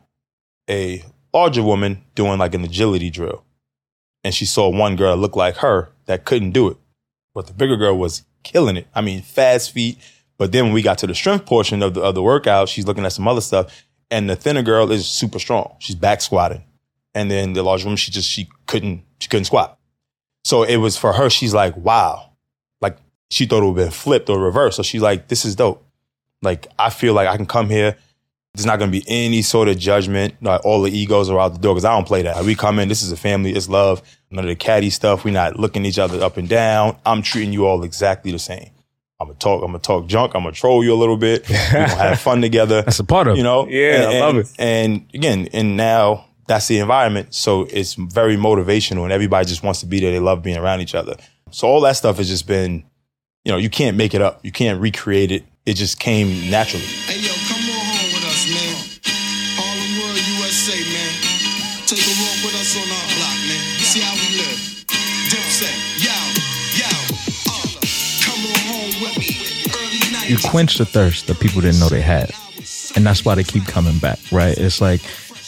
[0.69, 3.45] a larger woman doing like an agility drill,
[4.25, 6.77] and she saw one girl looked like her that couldn't do it,
[7.35, 8.87] but the bigger girl was killing it.
[8.95, 9.99] I mean, fast feet.
[10.38, 12.87] But then when we got to the strength portion of the of the workout, she's
[12.87, 15.77] looking at some other stuff, and the thinner girl is super strong.
[15.81, 16.64] She's back squatting,
[17.14, 19.79] and then the larger woman, she just she couldn't she couldn't squat.
[20.45, 21.29] So it was for her.
[21.29, 22.31] She's like, wow,
[22.81, 22.97] like
[23.31, 24.77] she thought it would have been flipped or reversed.
[24.77, 25.85] So she's like, this is dope.
[26.40, 27.97] Like I feel like I can come here.
[28.55, 30.35] There's not going to be any sort of judgment.
[30.43, 32.37] Like all the egos are out the door because I don't play that.
[32.37, 32.89] Like, we come in.
[32.89, 33.53] This is a family.
[33.53, 34.03] It's love.
[34.31, 35.25] None of the catty stuff.
[35.25, 36.97] We're not looking each other up and down.
[37.07, 38.71] I'm treating you all exactly the same.
[39.21, 39.61] I'm gonna talk.
[39.63, 40.35] I'm gonna talk junk.
[40.35, 41.49] I'm gonna troll you a little bit.
[41.49, 42.83] We're gonna have fun together.
[42.83, 43.69] That's a part of you know.
[43.69, 44.53] Yeah, and, I love and- it.
[44.59, 47.35] And again, and now that's the environment.
[47.35, 50.11] So it's very motivational, and everybody just wants to be there.
[50.11, 51.17] They love being around each other.
[51.51, 52.83] So all that stuff has just been,
[53.45, 54.41] you know, you can't make it up.
[54.43, 55.45] You can't recreate it.
[55.67, 56.85] It just came naturally.
[56.87, 57.21] Hey
[70.31, 72.31] you quench the thirst that people didn't know they had
[72.95, 75.01] and that's why they keep coming back right it's like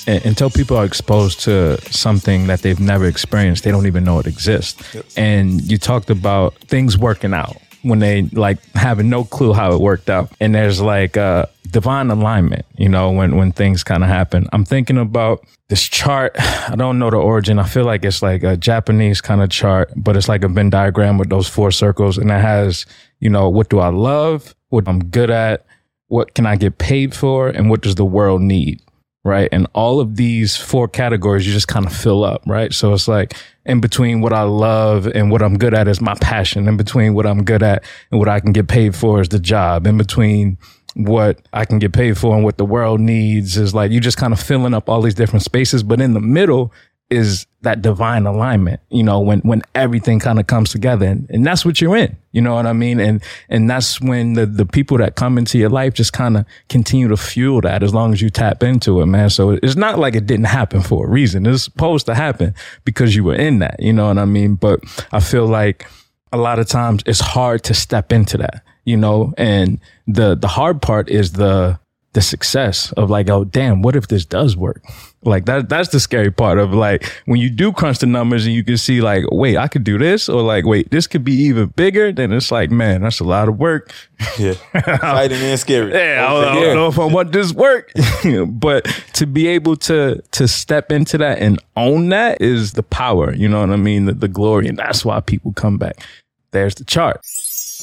[0.06, 4.26] until people are exposed to something that they've never experienced they don't even know it
[4.26, 9.72] exists and you talked about things working out when they like having no clue how
[9.72, 10.32] it worked out.
[10.40, 14.48] And there's like uh divine alignment, you know, when when things kind of happen.
[14.52, 16.34] I'm thinking about this chart.
[16.38, 17.58] I don't know the origin.
[17.58, 20.70] I feel like it's like a Japanese kind of chart, but it's like a Venn
[20.70, 22.86] diagram with those four circles and it has,
[23.20, 25.64] you know, what do I love, what I'm good at,
[26.08, 28.80] what can I get paid for, and what does the world need?
[29.24, 29.48] right?
[29.52, 32.72] And all of these four categories you just kind of fill up, right?
[32.72, 36.14] So it's like in between what I love and what I'm good at is my
[36.14, 36.66] passion.
[36.66, 39.38] In between what I'm good at and what I can get paid for is the
[39.38, 39.86] job.
[39.86, 40.58] In between
[40.94, 44.18] what I can get paid for and what the world needs is like you just
[44.18, 45.82] kind of filling up all these different spaces.
[45.82, 46.72] But in the middle
[47.08, 51.46] is that divine alignment, you know, when, when everything kind of comes together and, and
[51.46, 53.00] that's what you're in, you know what I mean?
[53.00, 56.44] And, and that's when the, the people that come into your life just kind of
[56.68, 59.30] continue to fuel that as long as you tap into it, man.
[59.30, 61.46] So it's not like it didn't happen for a reason.
[61.46, 64.56] It's supposed to happen because you were in that, you know what I mean?
[64.56, 64.80] But
[65.12, 65.86] I feel like
[66.32, 70.48] a lot of times it's hard to step into that, you know, and the, the
[70.48, 71.78] hard part is the,
[72.14, 74.82] the success of like, oh, damn, what if this does work?
[75.24, 78.54] Like that, that's the scary part of like when you do crunch the numbers and
[78.54, 81.32] you can see like, wait, I could do this or like, wait, this could be
[81.34, 82.10] even bigger.
[82.12, 83.92] Then it's like, man, that's a lot of work.
[84.38, 84.52] Yeah,
[84.98, 85.92] Fighting and scary.
[85.92, 87.92] Yeah, I, don't- I don't know if I want this work,
[88.48, 93.32] but to be able to to step into that and own that is the power.
[93.32, 94.06] You know what I mean?
[94.06, 96.04] The, the glory, and that's why people come back.
[96.50, 97.20] There's the chart.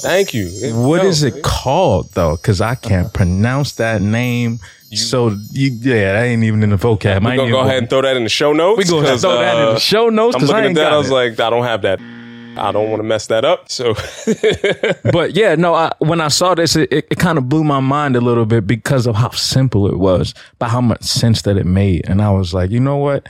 [0.01, 0.47] Thank you.
[0.73, 2.35] What Yo, is it called though?
[2.38, 4.59] Because I can't pronounce that name.
[4.93, 7.23] so you, yeah, that ain't even in the vocab.
[7.23, 8.77] We're gonna go ahead and throw that in the show notes.
[8.77, 10.93] we gonna throw that in uh, the show notes I'm because looking I at that.
[10.93, 11.13] I was it.
[11.13, 11.99] like, I don't have that.
[12.57, 13.69] I don't want to mess that up.
[13.71, 13.93] So
[15.12, 17.79] but yeah, no, I, when I saw this, it, it, it kind of blew my
[17.79, 21.55] mind a little bit because of how simple it was, but how much sense that
[21.57, 22.09] it made.
[22.09, 23.27] And I was like, you know what?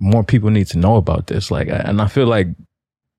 [0.00, 1.50] More people need to know about this.
[1.50, 2.48] Like, and I feel like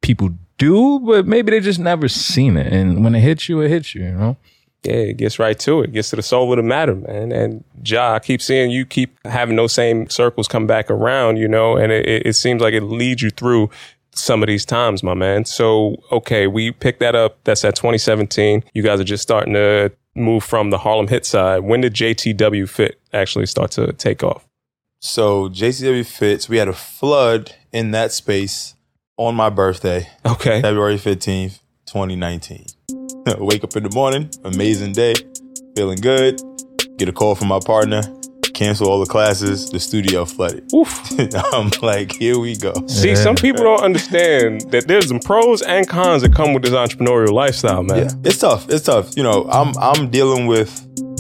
[0.02, 2.72] people do, but maybe they just never seen it.
[2.72, 4.38] And when it hits you, it hits you, you know?
[4.84, 5.94] yeah, it gets right to it.
[5.94, 7.32] Gets to the soul of the matter, man.
[7.32, 11.48] And Jah, I keep seeing you keep having those same circles come back around, you
[11.48, 13.70] know, and it, it- it seems like it leads you through
[14.16, 15.44] some of these times, my man.
[15.46, 17.38] So, okay, we picked that up.
[17.46, 18.64] That's at 2017.
[18.74, 21.60] You guys are just starting to move from the Harlem HIIT side.
[21.62, 24.46] When did JTW Fit actually start to take off?
[25.00, 28.76] So JTW Fits, we had a flood in that space
[29.18, 30.62] on my birthday, Okay.
[30.62, 32.66] February 15th, 2019.
[33.40, 35.14] Wake up in the morning, amazing day,
[35.76, 36.42] feeling good.
[36.98, 38.02] Get a call from my partner,
[38.54, 40.72] cancel all the classes, the studio flooded.
[40.74, 41.00] Oof.
[41.54, 42.74] I'm like, here we go.
[42.88, 46.74] See, some people don't understand that there's some pros and cons that come with this
[46.74, 47.98] entrepreneurial lifestyle, man.
[47.98, 48.68] Yeah, it's tough.
[48.70, 49.16] It's tough.
[49.16, 50.72] You know, I'm I'm dealing with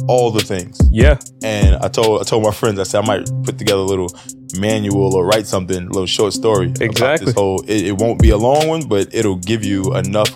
[0.08, 0.80] all the things.
[0.92, 1.20] Yeah.
[1.44, 4.10] And I told I told my friends, I said I might put together a little
[4.58, 6.68] manual or write something, a little short story.
[6.68, 7.26] about Exactly.
[7.26, 10.32] This whole it, it won't be a long one, but it'll give you enough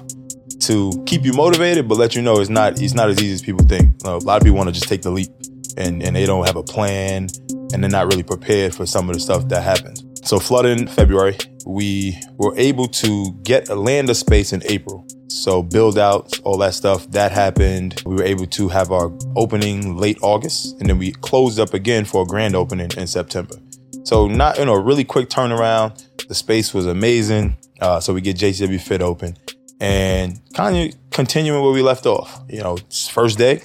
[0.62, 3.42] to keep you motivated, but let you know it's not it's not as easy as
[3.42, 3.96] people think.
[4.04, 5.30] You know, a lot of people want to just take the leap
[5.78, 7.28] and, and they don't have a plan
[7.74, 10.04] and they're not really prepared for some of the stuff that happens.
[10.28, 15.06] So flooding in February, we were able to get a land of space in April.
[15.28, 18.02] So build out all that stuff that happened.
[18.06, 22.06] We were able to have our opening late August, and then we closed up again
[22.06, 23.56] for a grand opening in September.
[24.04, 26.06] So not you know a really quick turnaround.
[26.28, 27.58] The space was amazing.
[27.80, 29.38] Uh, so we get JTW Fit open
[29.80, 32.42] and kind of continuing where we left off.
[32.50, 32.78] You know,
[33.12, 33.62] first day,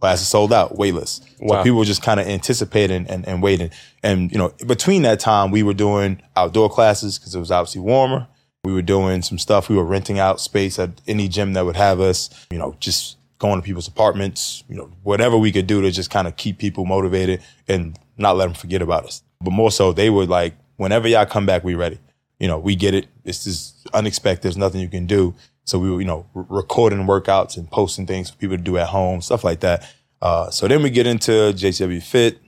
[0.00, 1.24] classes sold out, waitlist.
[1.40, 1.56] Wow.
[1.56, 3.70] So people were just kind of anticipating and, and waiting.
[4.02, 7.82] And, you know, between that time, we were doing outdoor classes because it was obviously
[7.82, 8.26] warmer.
[8.64, 9.68] We were doing some stuff.
[9.68, 13.16] We were renting out space at any gym that would have us, you know, just
[13.38, 16.58] going to people's apartments, you know, whatever we could do to just kind of keep
[16.58, 19.22] people motivated and not let them forget about us.
[19.40, 21.98] But more so, they were like, whenever y'all come back, we ready.
[22.38, 23.06] You know, we get it.
[23.24, 24.42] This is unexpected.
[24.42, 25.34] There's nothing you can do.
[25.64, 28.76] So we were, you know, r- recording workouts and posting things for people to do
[28.76, 29.90] at home, stuff like that.
[30.20, 32.38] Uh, so then we get into JTW Fit,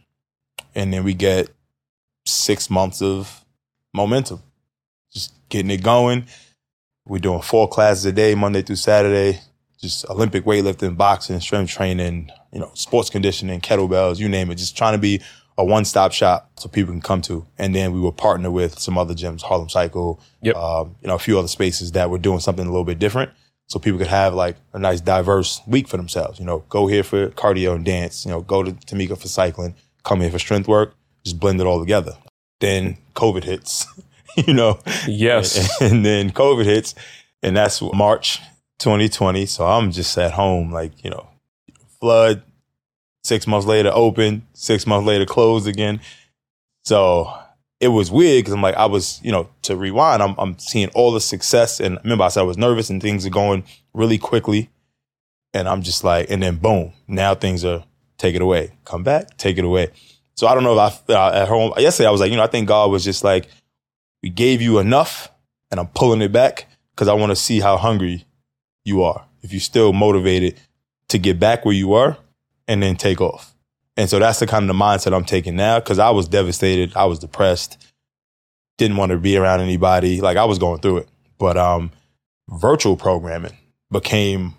[0.74, 1.48] and then we get
[2.26, 3.44] six months of
[3.94, 4.42] momentum,
[5.12, 6.26] just getting it going.
[7.06, 9.40] We're doing four classes a day, Monday through Saturday,
[9.80, 14.56] just Olympic weightlifting, boxing, strength training, you know, sports conditioning, kettlebells, you name it.
[14.56, 15.20] Just trying to be
[15.58, 17.46] a one-stop shop so people can come to.
[17.58, 20.56] And then we will partner with some other gyms, Harlem Cycle, Yep.
[20.56, 23.30] um, you know, a few other spaces that were doing something a little bit different.
[23.66, 26.38] So people could have like a nice diverse week for themselves.
[26.38, 29.74] You know, go here for cardio and dance, you know, go to Tamika for cycling,
[30.04, 30.94] come here for strength work,
[31.24, 32.16] just blend it all together.
[32.60, 33.86] Then COVID hits,
[34.46, 35.80] you know, Yes.
[35.80, 36.94] and then COVID hits,
[37.42, 38.38] and that's March
[38.78, 39.46] 2020.
[39.46, 41.28] So I'm just at home, like, you know,
[42.00, 42.42] flood,
[43.24, 46.00] six months later open, six months later closed again.
[46.84, 47.32] So
[47.80, 50.88] it was weird because I'm like, I was, you know, to rewind, I'm, I'm seeing
[50.90, 51.80] all the success.
[51.80, 53.64] And remember, I said I was nervous and things are going
[53.94, 54.70] really quickly.
[55.54, 57.84] And I'm just like, and then boom, now things are
[58.18, 58.72] take it away.
[58.84, 59.88] Come back, take it away.
[60.34, 62.42] So I don't know if I, uh, at home, yesterday I was like, you know,
[62.42, 63.48] I think God was just like,
[64.22, 65.30] we gave you enough
[65.70, 68.24] and I'm pulling it back because I want to see how hungry
[68.84, 69.26] you are.
[69.42, 70.60] If you're still motivated
[71.08, 72.16] to get back where you were
[72.68, 73.54] and then take off.
[73.96, 76.96] And so that's the kind of the mindset I'm taking now because I was devastated.
[76.96, 77.76] I was depressed.
[78.78, 80.20] Didn't want to be around anybody.
[80.20, 81.08] Like I was going through it.
[81.38, 81.90] But um,
[82.48, 83.56] virtual programming
[83.90, 84.54] became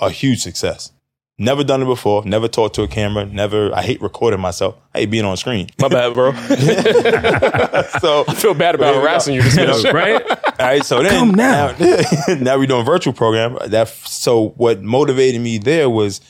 [0.00, 0.92] a huge success.
[1.40, 2.22] Never done it before.
[2.26, 3.24] Never talked to a camera.
[3.24, 3.74] Never.
[3.74, 4.76] I hate recording myself.
[4.94, 5.70] I hate being on screen.
[5.80, 6.32] My bad, bro.
[7.98, 9.90] so I feel bad about harassing you this minute.
[9.90, 10.22] right?
[10.22, 11.74] all right, so then Come now.
[11.80, 13.56] now, now we're doing virtual program.
[13.68, 16.20] That so what motivated me there was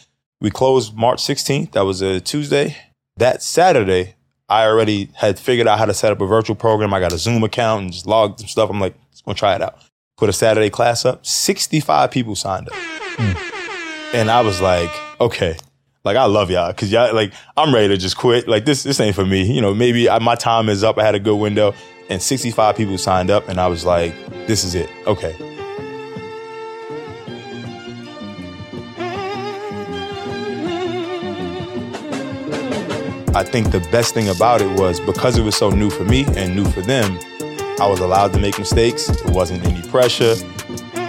[0.40, 1.73] we closed March 16th.
[1.73, 2.77] That was a Tuesday.
[3.16, 4.14] That Saturday,
[4.49, 6.94] I already had figured out how to set up a virtual program.
[6.94, 8.70] I got a Zoom account and just logged some stuff.
[8.70, 9.77] I'm like, let's go try it out.
[10.16, 11.27] Put a Saturday class up.
[11.27, 12.75] 65 people signed up.
[12.77, 13.60] Hmm.
[14.12, 15.57] And I was like, okay,
[16.05, 18.49] like I love y'all because y'all like I'm ready to just quit.
[18.49, 19.53] Like this, this ain't for me.
[19.53, 20.99] You know, maybe I, my time is up.
[20.99, 21.75] I had a good window,
[22.09, 24.12] and 65 people signed up, and I was like,
[24.49, 24.90] this is it.
[25.07, 25.37] Okay.
[33.33, 36.25] I think the best thing about it was because it was so new for me
[36.37, 37.16] and new for them,
[37.81, 39.09] I was allowed to make mistakes.
[39.09, 40.35] It wasn't any pressure.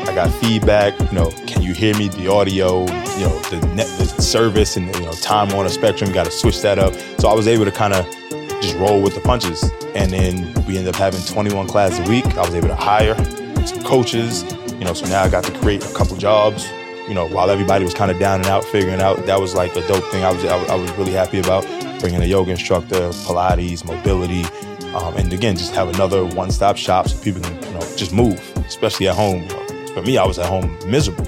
[0.07, 0.97] I got feedback.
[0.99, 2.07] You know, can you hear me?
[2.09, 6.11] The audio, you know, the net, the service, and you know, time on a spectrum.
[6.11, 6.93] Got to switch that up.
[7.19, 8.05] So I was able to kind of
[8.61, 9.63] just roll with the punches.
[9.95, 12.25] And then we ended up having 21 classes a week.
[12.37, 13.15] I was able to hire
[13.65, 14.43] some coaches.
[14.73, 16.67] You know, so now I got to create a couple jobs.
[17.07, 19.75] You know, while everybody was kind of down and out, figuring out that was like
[19.75, 20.23] a dope thing.
[20.23, 21.63] I was I, was- really happy about
[21.99, 24.43] bringing a yoga instructor, Pilates, mobility,
[24.95, 28.39] um, and again, just have another one-stop shop so people can you know just move,
[28.65, 29.43] especially at home.
[29.43, 31.25] You know, for me, I was at home miserable.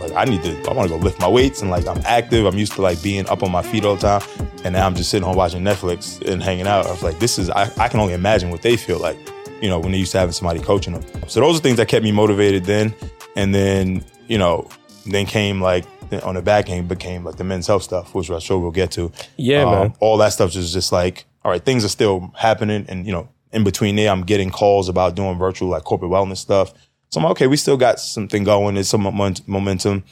[0.00, 2.46] Like I need to, I want to go lift my weights and like I'm active.
[2.46, 4.94] I'm used to like being up on my feet all the time, and now I'm
[4.94, 6.86] just sitting home watching Netflix and hanging out.
[6.86, 9.18] I was like, this is, I, I can only imagine what they feel like,
[9.60, 11.02] you know, when they're used to having somebody coaching them.
[11.26, 12.94] So those are things that kept me motivated then,
[13.34, 14.68] and then you know,
[15.04, 15.84] then came like
[16.22, 18.92] on the back end became like the men's health stuff, which I'm sure we'll get
[18.92, 19.10] to.
[19.36, 19.94] Yeah, Um, man.
[19.98, 23.28] All that stuff is just like, all right, things are still happening, and you know,
[23.52, 26.72] in between there, I'm getting calls about doing virtual like corporate wellness stuff.
[27.10, 28.74] So I'm like, okay, we still got something going.
[28.74, 29.02] There's some
[29.46, 30.04] momentum.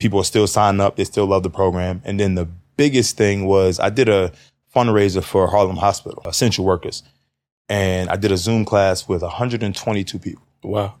[0.00, 0.96] People are still signing up.
[0.96, 2.02] They still love the program.
[2.04, 4.32] And then the biggest thing was I did a
[4.74, 7.02] fundraiser for Harlem Hospital, uh, essential workers,
[7.68, 10.94] and I did a Zoom class with 122 people Wow.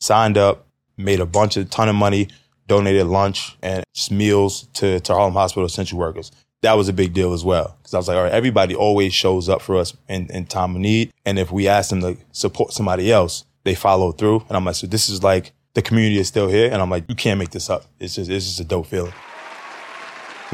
[0.00, 0.66] signed up,
[0.96, 2.28] made a bunch of ton of money,
[2.66, 6.30] donated lunch and meals to, to Harlem Hospital essential workers.
[6.62, 7.76] That was a big deal as well.
[7.84, 10.74] Cause I was like, all right, everybody always shows up for us in, in time
[10.74, 11.12] of need.
[11.24, 14.44] And if we ask them to support somebody else, they follow through.
[14.48, 16.70] And I'm like, so this is like the community is still here.
[16.70, 17.84] And I'm like, you can't make this up.
[17.98, 19.12] It's just, it's just a dope feeling.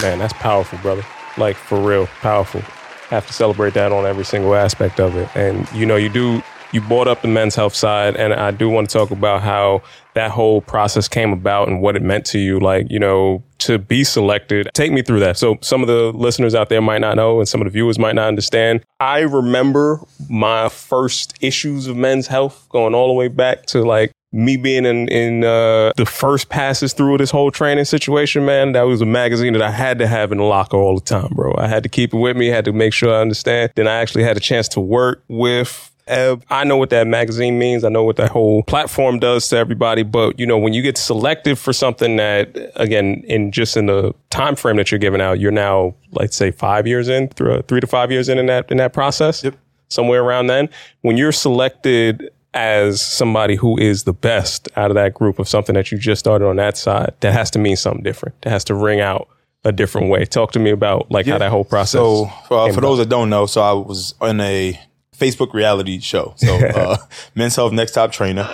[0.00, 1.04] Man, that's powerful, brother.
[1.36, 2.60] Like for real, powerful.
[3.10, 5.28] Have to celebrate that on every single aspect of it.
[5.36, 8.68] And you know, you do you brought up the men's health side, and I do
[8.68, 9.82] want to talk about how
[10.14, 12.58] that whole process came about and what it meant to you.
[12.60, 14.68] Like, you know, to be selected.
[14.74, 15.36] Take me through that.
[15.36, 17.98] So some of the listeners out there might not know, and some of the viewers
[17.98, 18.82] might not understand.
[19.00, 24.12] I remember my first issues of men's health going all the way back to like
[24.34, 28.82] me being in in uh, the first passes through this whole training situation, man, that
[28.82, 31.54] was a magazine that I had to have in the locker all the time, bro.
[31.56, 33.70] I had to keep it with me, had to make sure I understand.
[33.76, 36.44] Then I actually had a chance to work with Eb.
[36.50, 37.84] I know what that magazine means.
[37.84, 40.02] I know what that whole platform does to everybody.
[40.02, 44.14] But you know, when you get selected for something that, again, in just in the
[44.30, 47.80] time frame that you're giving out, you're now, let's say, five years in, three, three
[47.80, 49.42] to five years in in that in that process.
[49.42, 49.56] Yep.
[49.88, 50.68] Somewhere around then,
[51.02, 55.74] when you're selected as somebody who is the best out of that group of something
[55.74, 58.40] that you just started on that side, that has to mean something different.
[58.42, 59.28] That has to ring out
[59.64, 60.24] a different way.
[60.24, 61.92] Talk to me about like how that whole process.
[61.92, 64.78] So uh, for those that don't know, so I was in a
[65.16, 66.34] Facebook reality show.
[66.36, 66.96] So uh,
[67.34, 68.44] Men's Health Next Top Trainer.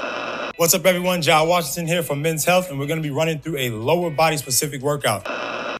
[0.56, 1.22] What's up, everyone?
[1.22, 4.10] Jah Washington here from Men's Health, and we're going to be running through a lower
[4.10, 5.26] body specific workout.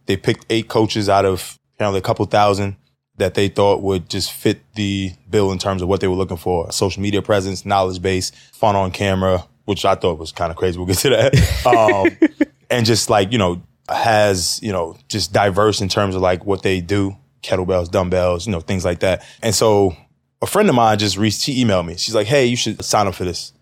[0.07, 2.77] They picked eight coaches out of apparently a couple thousand
[3.17, 6.39] that they thought would just fit the bill in terms of what they were looking
[6.39, 6.73] for.
[6.73, 10.79] Social media presence, knowledge base, fun on camera, which I thought was kind of crazy.
[10.79, 11.57] We'll get to that.
[11.67, 12.29] Um,
[12.71, 16.63] and just like, you know, has, you know, just diverse in terms of like what
[16.63, 19.25] they do, kettlebells, dumbbells, you know, things like that.
[19.43, 19.95] And so
[20.43, 21.97] a friend of mine just re- she emailed me.
[21.97, 23.53] She's like, "Hey, you should sign up for this."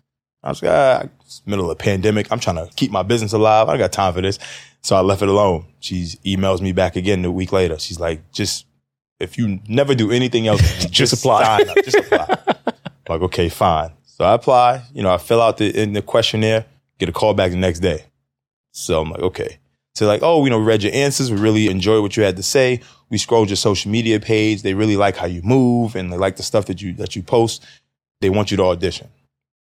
[0.43, 2.31] I was like, ah, it's middle of a pandemic.
[2.31, 3.67] I'm trying to keep my business alive.
[3.67, 4.39] I got time for this.
[4.81, 5.65] So I left it alone.
[5.81, 7.77] She emails me back again a week later.
[7.77, 8.65] She's like, just
[9.19, 11.43] if you never do anything else, just, apply.
[11.43, 11.75] Sign up.
[11.83, 12.37] Just apply.
[13.09, 13.91] like, okay, fine.
[14.05, 14.83] So I apply.
[14.93, 16.65] You know, I fill out the in the questionnaire,
[16.99, 18.03] Get a call back the next day.
[18.71, 19.59] So I'm like, okay.
[19.95, 21.31] So like, oh, you know, we read your answers.
[21.31, 22.81] We really enjoyed what you had to say.
[23.09, 24.61] We scrolled your social media page.
[24.61, 27.23] They really like how you move and they like the stuff that you that you
[27.23, 27.65] post.
[28.21, 29.09] They want you to audition.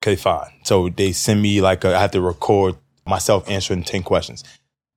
[0.01, 0.51] Okay, fine.
[0.63, 4.43] So they send me like a, I have to record myself answering 10 questions.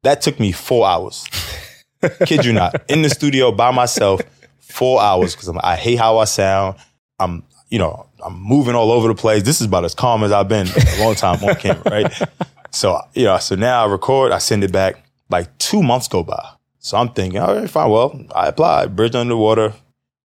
[0.02, 1.24] That took me four hours.
[2.26, 2.88] Kid you not.
[2.88, 4.20] In the studio by myself,
[4.60, 6.76] four hours because I hate how I sound.
[7.18, 9.42] I'm, you know, I'm moving all over the place.
[9.42, 12.22] This is about as calm as I've been a long time on camera, right?
[12.72, 15.02] So, you know, so now I record, I send it back.
[15.28, 16.50] Like two months go by.
[16.78, 17.90] So I'm thinking, all right, fine.
[17.90, 19.74] Well, I applied, bridge underwater.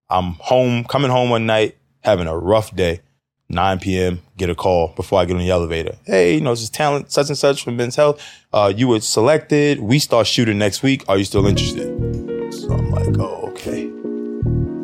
[0.09, 3.01] I'm home, coming home one night, having a rough day.
[3.49, 5.97] 9 p.m., get a call before I get on the elevator.
[6.05, 8.21] Hey, you know, this is talent such and such from Men's Health.
[8.53, 9.81] Uh, you were selected.
[9.81, 11.03] We start shooting next week.
[11.09, 12.53] Are you still interested?
[12.53, 13.40] So I'm like, oh.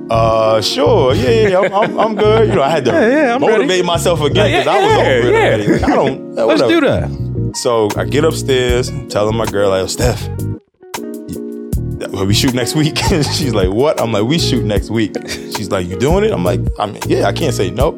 [0.09, 1.13] Uh, sure.
[1.13, 1.59] Yeah, yeah, yeah.
[1.59, 2.49] I'm, I'm, I'm good.
[2.49, 3.83] You know, I had to Yeah, yeah, motivate ready.
[3.83, 5.39] myself again because I was over it yeah.
[5.39, 5.67] already.
[5.67, 6.35] Like, I don't.
[6.35, 6.81] yeah, Let's whatever.
[6.81, 7.55] do that.
[7.57, 10.27] So I get upstairs, telling my girl, like, Steph,
[12.11, 12.97] will we shoot next week?
[13.33, 13.99] She's like, what?
[13.99, 15.13] I'm like, we shoot next week.
[15.27, 16.31] She's like, you doing it?
[16.31, 17.91] I'm like, I mean, yeah, I can't say no.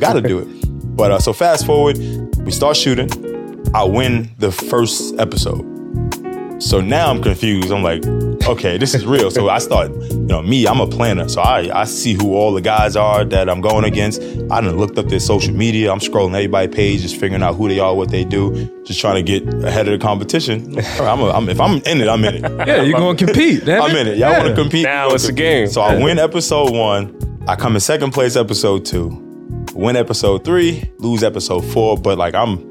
[0.00, 0.96] Gotta do it.
[0.96, 1.96] But uh, so fast forward,
[2.38, 3.08] we start shooting.
[3.74, 5.64] I win the first episode.
[6.62, 7.70] So now I'm confused.
[7.70, 8.02] I'm like,
[8.48, 9.30] okay, this is real.
[9.30, 11.28] So I start, you know, me, I'm a planner.
[11.28, 14.20] So I, I see who all the guys are that I'm going against.
[14.50, 15.92] I done looked up their social media.
[15.92, 19.16] I'm scrolling everybody's page, just figuring out who they are, what they do, just trying
[19.16, 20.78] to get ahead of the competition.
[21.00, 22.52] I'm a, I'm, if I'm in it, I'm in it.
[22.66, 23.64] Yeah, you're going to compete.
[23.64, 24.18] damn I'm in it.
[24.18, 24.38] Y'all Yeah.
[24.44, 24.84] want to compete?
[24.84, 25.68] Now We it's a game.
[25.68, 27.14] So I win episode one.
[27.48, 29.22] I come in second place episode two.
[29.74, 30.90] Win episode three.
[30.98, 31.96] Lose episode four.
[31.96, 32.68] But like I'm,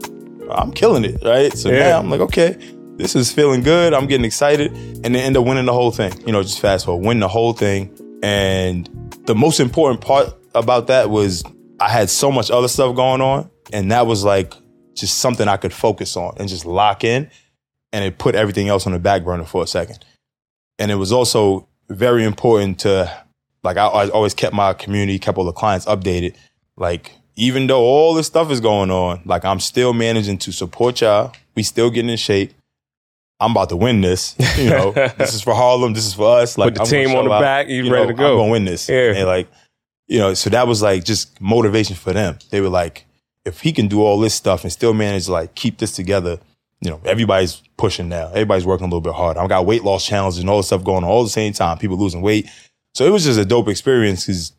[0.51, 1.53] I'm killing it, right?
[1.57, 1.79] So Yeah.
[1.89, 2.57] now I'm like, okay,
[2.97, 3.93] this is feeling good.
[3.93, 6.13] I'm getting excited, and then end up winning the whole thing.
[6.25, 7.95] You know, just fast forward, win the whole thing.
[8.23, 8.89] And
[9.25, 11.43] the most important part about that was
[11.79, 14.53] I had so much other stuff going on, and that was like
[14.95, 17.29] just something I could focus on and just lock in,
[17.91, 20.05] and it put everything else on the back burner for a second
[20.79, 23.11] and it was also very important to
[23.63, 26.35] like I, I always kept my community kept all the clients updated
[26.77, 31.01] like even though all this stuff is going on like i'm still managing to support
[31.01, 32.53] y'all we still getting in shape
[33.39, 36.57] i'm about to win this you know this is for harlem this is for us
[36.57, 38.31] like the I'm team on the out, back, you you ready know, to go.
[38.33, 39.13] i'm gonna win this Yeah.
[39.15, 39.47] and like
[40.07, 43.05] you know so that was like just motivation for them they were like
[43.43, 46.39] if he can do all this stuff and still manage to like keep this together
[46.81, 48.27] you know, everybody's pushing now.
[48.27, 49.39] Everybody's working a little bit harder.
[49.39, 51.53] I've got weight loss challenges and all this stuff going on all at the same
[51.53, 51.77] time.
[51.79, 52.47] People losing weight.
[52.93, 54.51] So it was just a dope experience because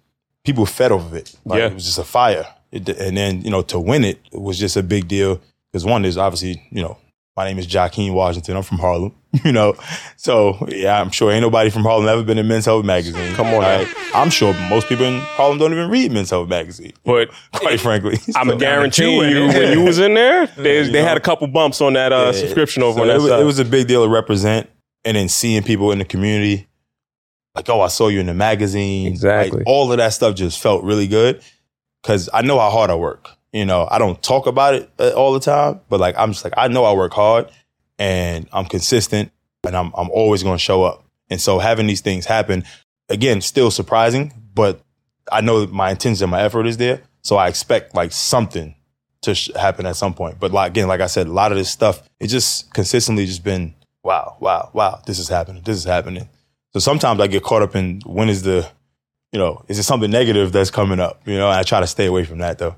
[0.42, 1.36] people fed off of it.
[1.44, 1.66] Like, Yeah.
[1.66, 2.46] It was just a fire.
[2.72, 5.40] It, and then, you know, to win it, it was just a big deal.
[5.70, 6.96] Because one is obviously, you know,
[7.36, 8.56] my name is Jahkeen Washington.
[8.56, 9.14] I'm from Harlem,
[9.44, 9.74] you know.
[10.16, 13.34] So yeah, I'm sure ain't nobody from Harlem ever been in Men's Health magazine.
[13.34, 13.84] Come on now.
[14.14, 16.92] I'm sure most people in Harlem don't even read Men's Health magazine.
[17.04, 21.16] But quite frankly, I'm So- guaranteeing you when you was in there, they, they had
[21.16, 22.32] a couple bumps on that uh, Yeah.
[22.32, 24.68] subscription over So on that it was, it was a big deal to represent,
[25.04, 26.66] and then seeing people in the community,
[27.54, 29.06] like, oh, I saw you in the magazine.
[29.06, 29.58] Exactly.
[29.58, 31.42] Like, all of that stuff just felt really good
[32.02, 33.30] because I know how hard I work.
[33.56, 36.44] You know, I don't talk about it uh, all the time, but like, I'm just
[36.44, 37.50] like, I know I work hard,
[37.98, 39.32] and I'm consistent,
[39.64, 41.04] and I'm I'm always going to show up.
[41.30, 42.64] And so having these things happen,
[43.08, 44.82] again, still surprising, but
[45.32, 48.74] I know my intention and my effort is there, so I expect like something
[49.22, 50.38] to sh- happen at some point.
[50.38, 53.42] But like again, like I said, a lot of this stuff it just consistently just
[53.42, 55.00] been wow, wow, wow.
[55.06, 55.62] This is happening.
[55.62, 56.28] This is happening.
[56.74, 58.68] So sometimes I get caught up in when is the,
[59.32, 61.22] you know, is it something negative that's coming up?
[61.24, 62.76] You know, I try to stay away from that though.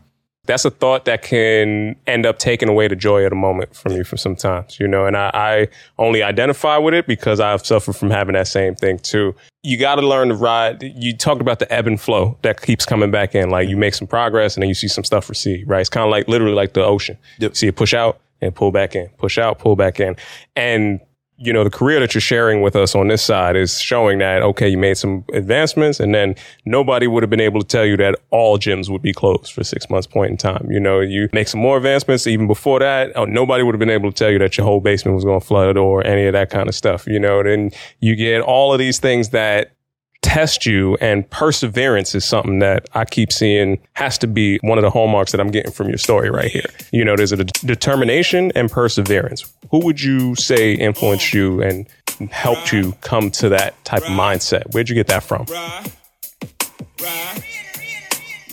[0.48, 3.92] That's a thought that can end up taking away the joy of the moment from
[3.92, 5.68] you for sometimes, you know, and I, I
[5.98, 9.34] only identify with it because I've suffered from having that same thing too.
[9.62, 10.82] You got to learn to ride.
[10.82, 13.50] You talked about the ebb and flow that keeps coming back in.
[13.50, 15.80] Like you make some progress and then you see some stuff recede, right?
[15.80, 17.18] It's kind of like literally like the ocean.
[17.40, 17.54] Yep.
[17.54, 20.16] See it push out and pull back in, push out, pull back in.
[20.56, 21.00] And
[21.40, 24.42] you know, the career that you're sharing with us on this side is showing that,
[24.42, 26.34] okay, you made some advancements and then
[26.64, 29.62] nobody would have been able to tell you that all gyms would be closed for
[29.62, 30.66] six months point in time.
[30.68, 33.12] You know, you make some more advancements even before that.
[33.14, 35.40] Oh, nobody would have been able to tell you that your whole basement was going
[35.40, 37.06] to flood or any of that kind of stuff.
[37.06, 37.70] You know, then
[38.00, 39.77] you get all of these things that
[40.22, 44.82] test you and perseverance is something that I keep seeing has to be one of
[44.82, 46.66] the hallmarks that I'm getting from your story right here.
[46.92, 49.52] You know, there's a de- determination and perseverance.
[49.70, 51.86] Who would you say influenced you and
[52.30, 54.72] helped you come to that type of mindset?
[54.74, 55.46] Where'd you get that from?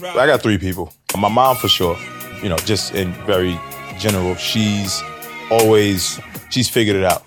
[0.04, 0.94] I got three people.
[1.18, 1.98] My mom for sure.
[2.44, 3.60] You know, just in very
[3.98, 5.02] general, she's
[5.50, 7.24] always she's figured it out.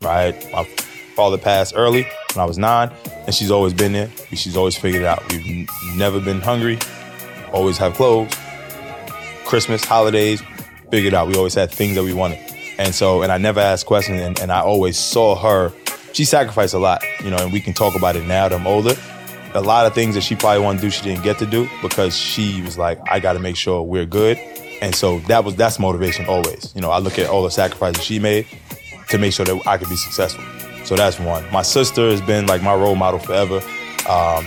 [0.00, 0.34] Right.
[0.52, 0.66] My
[1.12, 2.02] father passed early
[2.34, 2.90] when I was nine,
[3.26, 4.10] and she's always been there.
[4.32, 5.22] She's always figured it out.
[5.30, 6.78] We've never been hungry.
[7.52, 8.34] Always have clothes.
[9.44, 10.42] Christmas, holidays,
[10.90, 11.28] figured out.
[11.28, 12.38] We always had things that we wanted.
[12.78, 15.72] And so, and I never asked questions, and, and I always saw her.
[16.12, 18.66] She sacrificed a lot, you know, and we can talk about it now that I'm
[18.66, 18.94] older.
[19.54, 21.68] A lot of things that she probably wanted to do, she didn't get to do
[21.82, 24.38] because she was like, I got to make sure we're good.
[24.80, 26.72] And so that was that's motivation always.
[26.74, 28.46] You know, I look at all the sacrifices she made
[29.10, 30.42] to make sure that I could be successful.
[30.84, 31.50] So that's one.
[31.52, 33.60] My sister has been like my role model forever.
[34.08, 34.46] Um,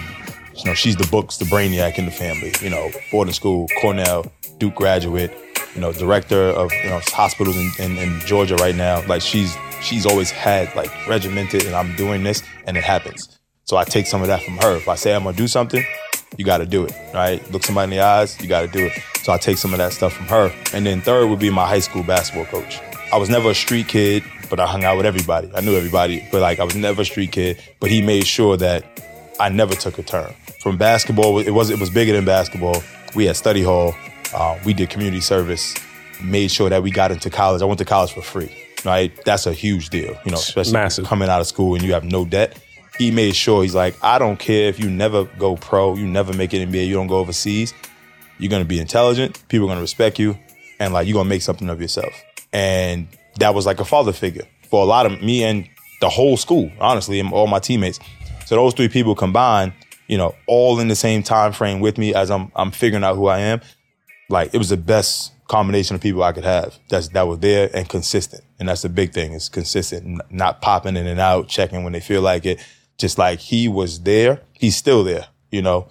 [0.55, 2.53] you know, she's the books, the brainiac in the family.
[2.61, 5.31] You know, boarding school, Cornell, Duke graduate.
[5.73, 9.05] You know, director of you know hospitals in, in, in Georgia right now.
[9.07, 13.39] Like she's she's always had like regimented, and I'm doing this, and it happens.
[13.65, 14.77] So I take some of that from her.
[14.77, 15.83] If I say I'm gonna do something,
[16.37, 17.51] you got to do it, right?
[17.51, 18.93] Look somebody in the eyes, you got to do it.
[19.23, 20.51] So I take some of that stuff from her.
[20.73, 22.79] And then third would be my high school basketball coach.
[23.11, 25.49] I was never a street kid, but I hung out with everybody.
[25.55, 27.57] I knew everybody, but like I was never a street kid.
[27.79, 28.83] But he made sure that
[29.39, 30.33] I never took a turn.
[30.61, 32.81] From basketball, it was it was bigger than basketball.
[33.15, 33.93] We had study hall.
[34.33, 35.75] Uh, we did community service.
[36.23, 37.61] Made sure that we got into college.
[37.61, 38.51] I went to college for free.
[38.83, 40.15] Right, that's a huge deal.
[40.25, 41.05] You know, especially Massive.
[41.05, 42.59] coming out of school and you have no debt.
[42.99, 46.33] He made sure he's like, I don't care if you never go pro, you never
[46.33, 47.73] make it NBA, you don't go overseas.
[48.37, 49.43] You're gonna be intelligent.
[49.47, 50.37] People are gonna respect you,
[50.79, 52.13] and like you're gonna make something of yourself.
[52.53, 53.07] And
[53.39, 55.67] that was like a father figure for a lot of me and
[56.01, 57.99] the whole school, honestly, and all my teammates.
[58.45, 59.73] So those three people combined,
[60.07, 63.15] you know, all in the same time frame with me as I'm I'm figuring out
[63.15, 63.61] who I am.
[64.29, 66.77] Like it was the best combination of people I could have.
[66.89, 68.43] That's that were there and consistent.
[68.59, 69.33] And that's the big thing.
[69.33, 72.59] It's consistent, not popping in and out, checking when they feel like it.
[72.97, 75.27] Just like he was there, he's still there.
[75.51, 75.89] You know,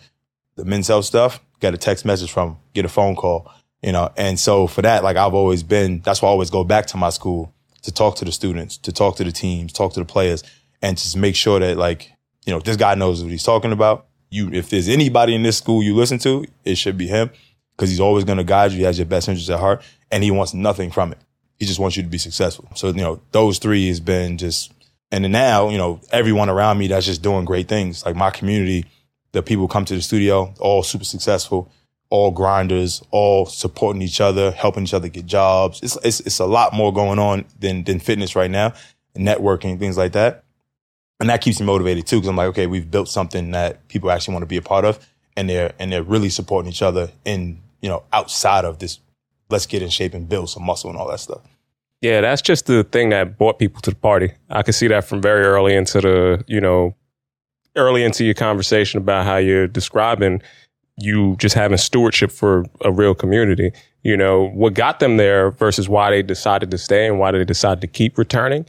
[0.57, 3.51] the men's health stuff, Got a text message from him, get a phone call,
[3.85, 4.11] you know.
[4.16, 6.97] And so for that, like I've always been, that's why I always go back to
[6.97, 10.07] my school to talk to the students, to talk to the teams, talk to the
[10.07, 10.43] players,
[10.80, 12.11] and just make sure that like,
[12.47, 14.07] you know, this guy knows what he's talking about.
[14.30, 17.30] You, if there's anybody in this school you listen to, it should be him
[17.76, 18.78] because he's always going to guide you.
[18.78, 21.18] He has your best interest at heart and he wants nothing from it.
[21.59, 22.68] He just wants you to be successful.
[22.74, 24.72] So, you know, those three has been just,
[25.12, 28.05] and now, you know, everyone around me that's just doing great things.
[28.05, 28.87] Like my community,
[29.32, 31.70] the people come to the studio, all super successful,
[32.11, 35.81] all grinders, all supporting each other, helping each other get jobs.
[35.83, 38.73] It's, it's, it's a lot more going on than, than fitness right now,
[39.17, 40.45] networking, things like that.
[41.21, 44.11] And that keeps me motivated too, because I'm like, okay, we've built something that people
[44.11, 44.99] actually want to be a part of,
[45.37, 48.99] and they're and they're really supporting each other in you know outside of this.
[49.49, 51.41] Let's get in shape and build some muscle and all that stuff.
[52.01, 54.33] Yeah, that's just the thing that brought people to the party.
[54.51, 56.95] I could see that from very early into the, you know,
[57.77, 60.43] early into your conversation about how you're describing
[60.97, 63.72] you just having stewardship for a real community.
[64.03, 67.45] You know, what got them there versus why they decided to stay and why they
[67.45, 68.66] decided to keep returning.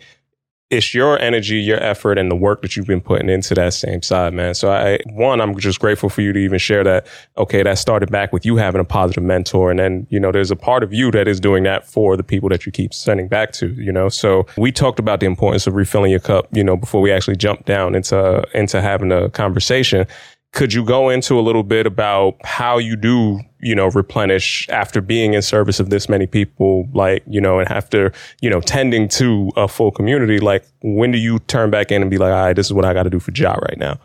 [0.72, 4.02] It's your energy, your effort, and the work that you've been putting into that same
[4.02, 4.56] side, man.
[4.56, 7.06] So I, one, I'm just grateful for you to even share that.
[7.38, 9.70] Okay, that started back with you having a positive mentor.
[9.70, 12.24] And then, you know, there's a part of you that is doing that for the
[12.24, 14.10] people that you keep sending back to, you know?
[14.10, 17.36] So we talked about the importance of refilling your cup, you know, before we actually
[17.36, 20.08] jump down into, into having a conversation
[20.56, 25.02] could you go into a little bit about how you do you know replenish after
[25.02, 29.08] being in service of this many people like you know and after you know tending
[29.08, 32.46] to a full community like when do you turn back in and be like all
[32.46, 34.00] right this is what i got to do for job right now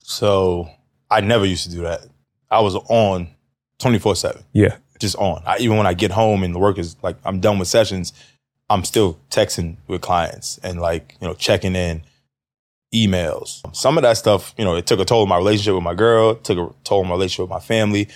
[0.00, 0.70] So
[1.10, 2.00] I never used to do that.
[2.50, 3.28] I was on
[3.78, 5.42] 24 7, yeah just on.
[5.46, 8.12] I, even when I get home and the work is like, I'm done with sessions,
[8.68, 12.02] I'm still texting with clients and like, you know, checking in,
[12.94, 13.60] emails.
[13.74, 15.94] Some of that stuff, you know, it took a toll on my relationship with my
[15.94, 18.08] girl, took a toll on my relationship with my family.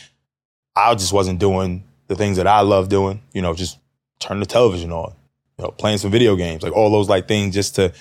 [0.75, 3.79] I just wasn't doing the things that I love doing, you know, just
[4.18, 5.14] turn the television on,
[5.59, 7.93] you know, playing some video games, like all those like things just to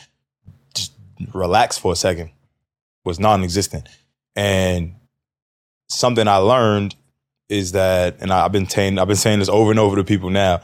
[0.73, 0.93] just
[1.33, 2.31] relax for a second
[3.03, 3.87] was non-existent.
[4.35, 4.95] And
[5.89, 6.95] something I learned
[7.49, 10.29] is that, and I've been saying, I've been saying this over and over to people
[10.29, 10.61] now.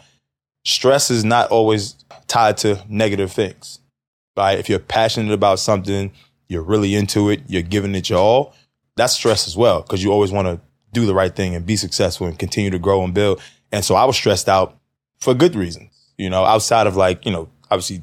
[0.63, 1.95] Stress is not always
[2.27, 3.79] tied to negative things,
[4.37, 4.57] right?
[4.57, 6.11] If you're passionate about something,
[6.47, 8.53] you're really into it, you're giving it your all.
[8.95, 10.61] That's stress as well because you always want to
[10.93, 13.41] do the right thing and be successful and continue to grow and build.
[13.71, 14.77] And so I was stressed out
[15.19, 18.01] for good reasons, you know, outside of like, you know, obviously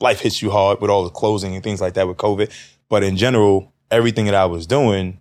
[0.00, 2.52] life hits you hard with all the closing and things like that with COVID.
[2.88, 5.20] But in general, everything that I was doing,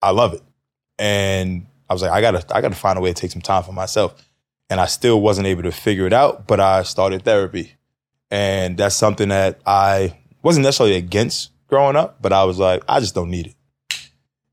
[0.00, 0.42] I love it.
[0.98, 3.62] And I was like, I gotta, I gotta find a way to take some time
[3.62, 4.14] for myself.
[4.68, 7.74] And I still wasn't able to figure it out, but I started therapy.
[8.32, 12.98] And that's something that I wasn't necessarily against growing up, but I was like, I
[12.98, 13.54] just don't need it.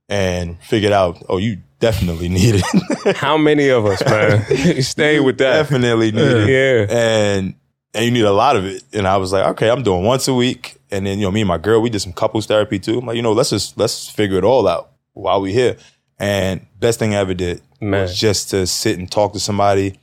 [0.10, 3.16] And figured out, oh, you definitely need it.
[3.16, 7.56] how many of us man stay with that definitely need it yeah and
[7.94, 8.84] and you need a lot of it.
[8.94, 10.78] And I was like, okay, I'm doing once a week.
[10.92, 13.00] And then you know, me and my girl, we did some couples therapy too.
[13.00, 15.78] I'm like, you know, let's just let's figure it all out while we here.
[16.20, 18.02] And best thing I ever did Man.
[18.02, 20.00] was just to sit and talk to somebody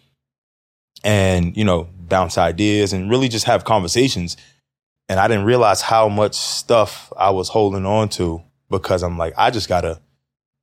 [1.05, 4.37] and, you know, bounce ideas and really just have conversations.
[5.09, 9.35] And I didn't realize how much stuff I was holding on to because I'm like,
[9.37, 10.01] I just gotta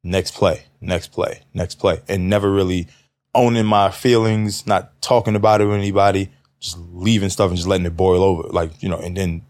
[0.03, 2.87] next play, next play, next play, and never really
[3.35, 6.29] owning my feelings, not talking about it with anybody,
[6.59, 8.43] just leaving stuff and just letting it boil over.
[8.49, 9.43] Like, you know, and then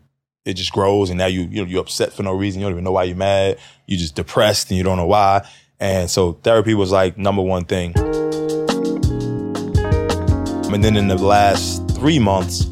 [0.46, 2.62] it just grows and now you, you know, you're upset for no reason.
[2.62, 3.58] You don't even know why you're mad.
[3.88, 5.48] You're just depressed and you don't know why.
[5.80, 7.94] And so therapy was like number one thing.
[10.74, 12.66] And then in the last three months,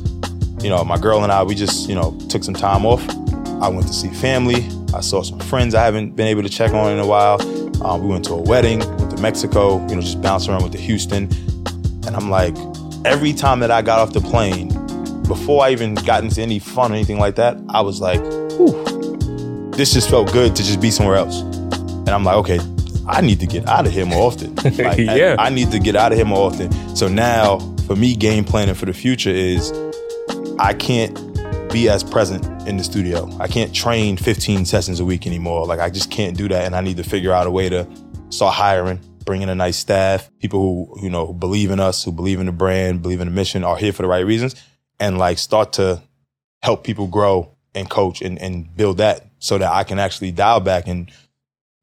[0.61, 3.01] you know, my girl and I, we just, you know, took some time off.
[3.63, 4.67] I went to see family.
[4.93, 7.41] I saw some friends I haven't been able to check on in a while.
[7.81, 10.73] Um, we went to a wedding, went to Mexico, you know, just bounced around with
[10.73, 11.29] the Houston.
[12.05, 12.57] And I'm like,
[13.05, 14.67] every time that I got off the plane,
[15.23, 19.71] before I even got into any fun or anything like that, I was like, whew,
[19.77, 21.39] this just felt good to just be somewhere else.
[21.39, 22.59] And I'm like, okay,
[23.07, 24.55] I need to get out of here more often.
[24.77, 25.37] Like, Yeah.
[25.39, 26.69] I, I need to get out of here more often.
[26.97, 27.59] So now,
[27.91, 29.73] for me, game planning for the future is
[30.59, 31.13] I can't
[31.73, 33.29] be as present in the studio.
[33.37, 35.65] I can't train 15 sessions a week anymore.
[35.65, 36.63] Like I just can't do that.
[36.63, 37.85] And I need to figure out a way to
[38.29, 42.13] start hiring, bring in a nice staff, people who, you know, believe in us, who
[42.13, 44.55] believe in the brand, believe in the mission, are here for the right reasons,
[44.97, 46.01] and like start to
[46.63, 50.61] help people grow and coach and, and build that so that I can actually dial
[50.61, 51.11] back and,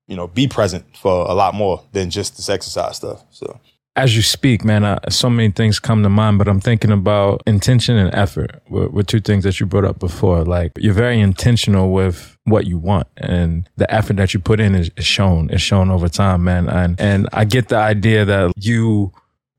[0.07, 3.25] you know, be present for a lot more than just this exercise stuff.
[3.29, 3.61] So
[3.99, 7.43] as you speak, man, uh, so many things come to mind, but I'm thinking about
[7.49, 10.45] intention and effort were, were two things that you brought up before.
[10.45, 14.77] Like you're very intentional with what you want and the effort that you put in
[14.77, 16.69] is, is shown, is shown over time, man.
[16.69, 19.13] And, and I get the idea that you,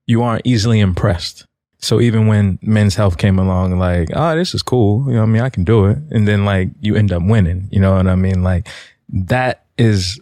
[0.08, 1.46] you aren't easily impressed.
[1.80, 5.06] So even when men's health came along, like, oh, this is cool.
[5.08, 5.42] You know I mean?
[5.42, 5.98] I can do it.
[6.12, 8.42] And then like you end up winning, you know what I mean?
[8.42, 8.70] Like
[9.10, 10.18] that is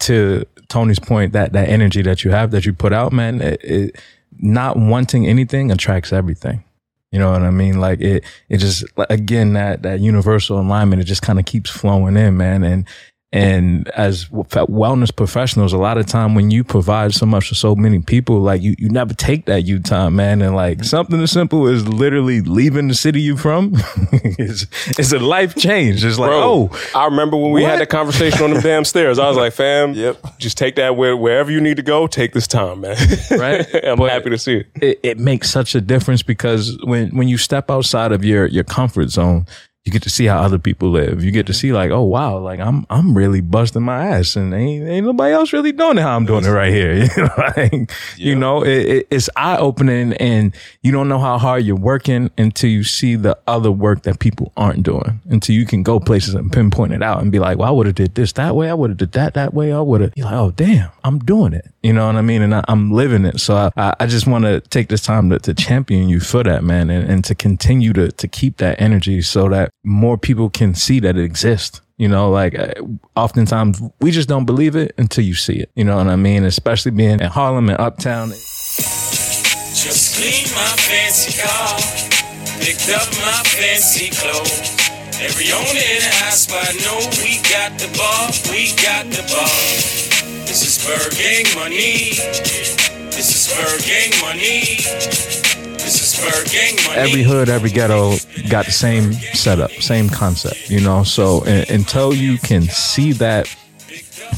[0.00, 3.60] to Tony's point, that, that energy that you have, that you put out, man, it,
[3.62, 4.02] it,
[4.38, 6.64] not wanting anything attracts everything.
[7.10, 7.78] You know what I mean?
[7.78, 12.16] Like it, it just, again, that, that universal alignment, it just kind of keeps flowing
[12.16, 12.64] in, man.
[12.64, 12.86] And,
[13.32, 17.74] and as wellness professionals, a lot of time when you provide so much for so
[17.74, 20.42] many people, like you, you never take that you time, man.
[20.42, 23.72] And like something as simple as literally leaving the city you from,
[24.12, 24.66] it's,
[24.98, 26.04] it's a life change.
[26.04, 27.78] It's like, Bro, oh, I remember when we had what?
[27.78, 29.18] that conversation on them damn stairs.
[29.18, 30.38] I was like, fam, Yep.
[30.38, 32.06] just take that where, wherever you need to go.
[32.06, 32.96] Take this time, man.
[33.30, 33.66] Right.
[33.84, 34.66] I'm But- happy to see it.
[34.82, 38.64] it, it makes such a difference because when when you step outside of your your
[38.64, 39.46] comfort zone
[39.84, 41.24] you get to see how other people live.
[41.24, 41.58] You get to mm-hmm.
[41.58, 45.34] see like oh wow like i'm i'm really busting my ass and ain't, ain't nobody
[45.34, 46.92] else really doing it how i'm doing it right here.
[47.12, 51.64] You know like, you know it, it, it's eye-opening and you don't know how hard
[51.64, 55.20] you're working until you see the other work that people aren't doing.
[55.28, 56.06] Until you can go mm-hmm.
[56.06, 58.54] places and pinpoint it out and be like well i would have did this that
[58.54, 58.70] way.
[58.70, 59.72] I would have did that that way.
[59.72, 61.66] I would have you're like oh damn i'm doing it.
[61.82, 62.42] You know what I mean?
[62.42, 63.40] And I, I'm living it.
[63.40, 66.42] So I- I, I just want to take this time to, to champion you for
[66.44, 70.50] that, man, and, and to continue to, to keep that energy so that more people
[70.50, 71.80] can see that it exists.
[71.98, 72.72] You know, like uh,
[73.14, 75.70] oftentimes we just don't believe it until you see it.
[75.76, 76.44] You know what I mean?
[76.44, 78.30] Especially being in Harlem and Uptown.
[78.30, 81.78] Just clean my fancy car,
[82.58, 84.82] picked up my fancy clothes.
[85.20, 90.02] Every owner in the house spot know we got the bar, we got the bar.
[90.46, 92.10] This is Spur Gang money.
[93.10, 95.51] This is Spur Gang money.
[96.94, 98.16] Every hood, every ghetto
[98.48, 101.02] got the same setup, same concept, you know?
[101.02, 103.54] So un- until you can see that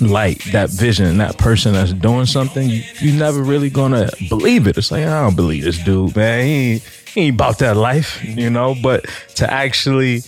[0.01, 4.77] light, that vision, that person that's doing something, you, you're never really gonna believe it.
[4.77, 6.45] It's like, I don't believe this dude, man.
[6.45, 6.83] He
[7.15, 8.75] he ain't about that life, you know?
[8.83, 9.07] But
[9.37, 10.23] to actually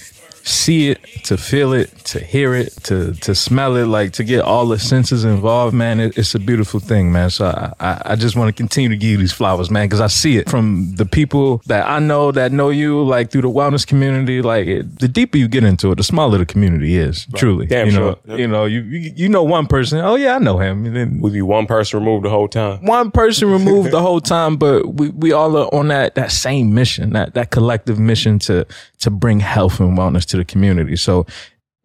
[0.47, 4.41] see it, to feel it, to hear it, to to smell it, like to get
[4.43, 7.31] all the senses involved, man, it, it's a beautiful thing, man.
[7.31, 10.01] So I, I, I just want to continue to give you these flowers, man, because
[10.01, 13.51] I see it from the people that I know that know you, like through the
[13.51, 14.41] wellness community.
[14.41, 17.27] Like it, the deeper you get into it, the smaller the community is.
[17.35, 18.39] Truly, Damn you know, sure.
[18.39, 19.99] you know, you, you you know one person.
[19.99, 20.87] Oh yeah, I know him.
[20.87, 22.85] And then We be one person removed the whole time.
[22.87, 26.73] one person removed the whole time, but we, we all are on that that same
[26.73, 28.65] mission, that that collective mission to
[29.01, 30.97] to bring health and wellness to the community.
[30.97, 31.27] So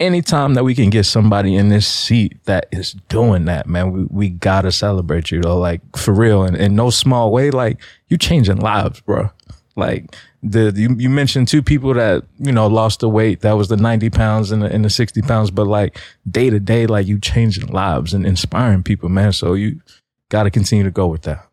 [0.02, 4.04] anytime that we can get somebody in this seat that is doing that, man, we,
[4.06, 5.58] we gotta celebrate you though.
[5.58, 6.44] Like for real.
[6.44, 9.30] And in no small way, like you changing lives, bro.
[9.76, 13.42] Like the you, you mentioned two people that, you know, lost the weight.
[13.42, 15.98] That was the 90 pounds and the, and the 60 pounds, but like
[16.30, 19.32] day to day, like you changing lives and inspiring people, man.
[19.32, 19.80] So you
[20.30, 21.48] gotta continue to go with that.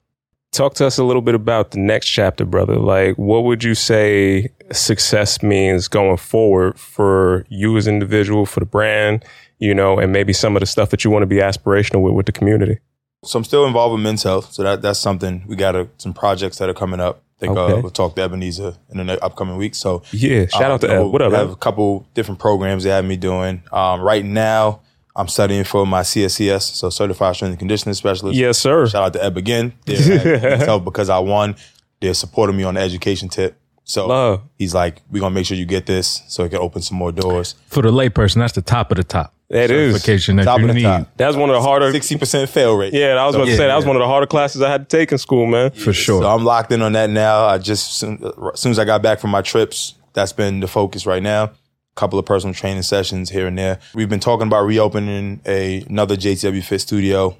[0.58, 2.80] Talk to us a little bit about the next chapter, brother.
[2.80, 8.58] Like, what would you say success means going forward for you as an individual, for
[8.58, 9.24] the brand,
[9.60, 12.14] you know, and maybe some of the stuff that you want to be aspirational with
[12.14, 12.80] with the community?
[13.24, 14.52] So I'm still involved with men's health.
[14.52, 17.22] So that that's something we got a, some projects that are coming up.
[17.36, 17.74] I think Okay.
[17.74, 19.76] uh, we'll talk to Ebenezer in the upcoming week.
[19.76, 21.12] So Yeah, shout uh, out to Eb.
[21.12, 23.62] What up, I have a couple different programs they have me doing.
[23.70, 24.80] Um, right now,
[25.18, 28.38] I'm studying for my CSCS, so Certified Strength and Conditioning Specialist.
[28.38, 28.86] Yes, sir.
[28.86, 29.72] Shout out to Eb again.
[29.84, 31.56] They're at Men's Health because I won.
[32.00, 33.58] They're supporting me on the education tip.
[33.82, 34.42] So Love.
[34.58, 37.10] he's like, we're gonna make sure you get this so it can open some more
[37.10, 37.54] doors.
[37.66, 39.34] For the layperson, that's the top of the top.
[39.48, 39.94] That is.
[39.94, 40.82] certification that Top you of the need.
[40.82, 41.08] top.
[41.16, 41.90] That's one of the harder.
[41.90, 42.92] Sixty percent fail rate.
[42.92, 44.70] Yeah, I was about to Yeah, say that was one of the harder classes I
[44.70, 45.70] had to take in school, man.
[45.70, 46.20] For sure.
[46.22, 47.46] So I'm locked in on that now.
[47.46, 50.68] I just soon, as soon as I got back from my trips, that's been the
[50.68, 51.52] focus right now.
[51.98, 53.80] Couple of personal training sessions here and there.
[53.92, 57.36] We've been talking about reopening a another JTW Fit studio.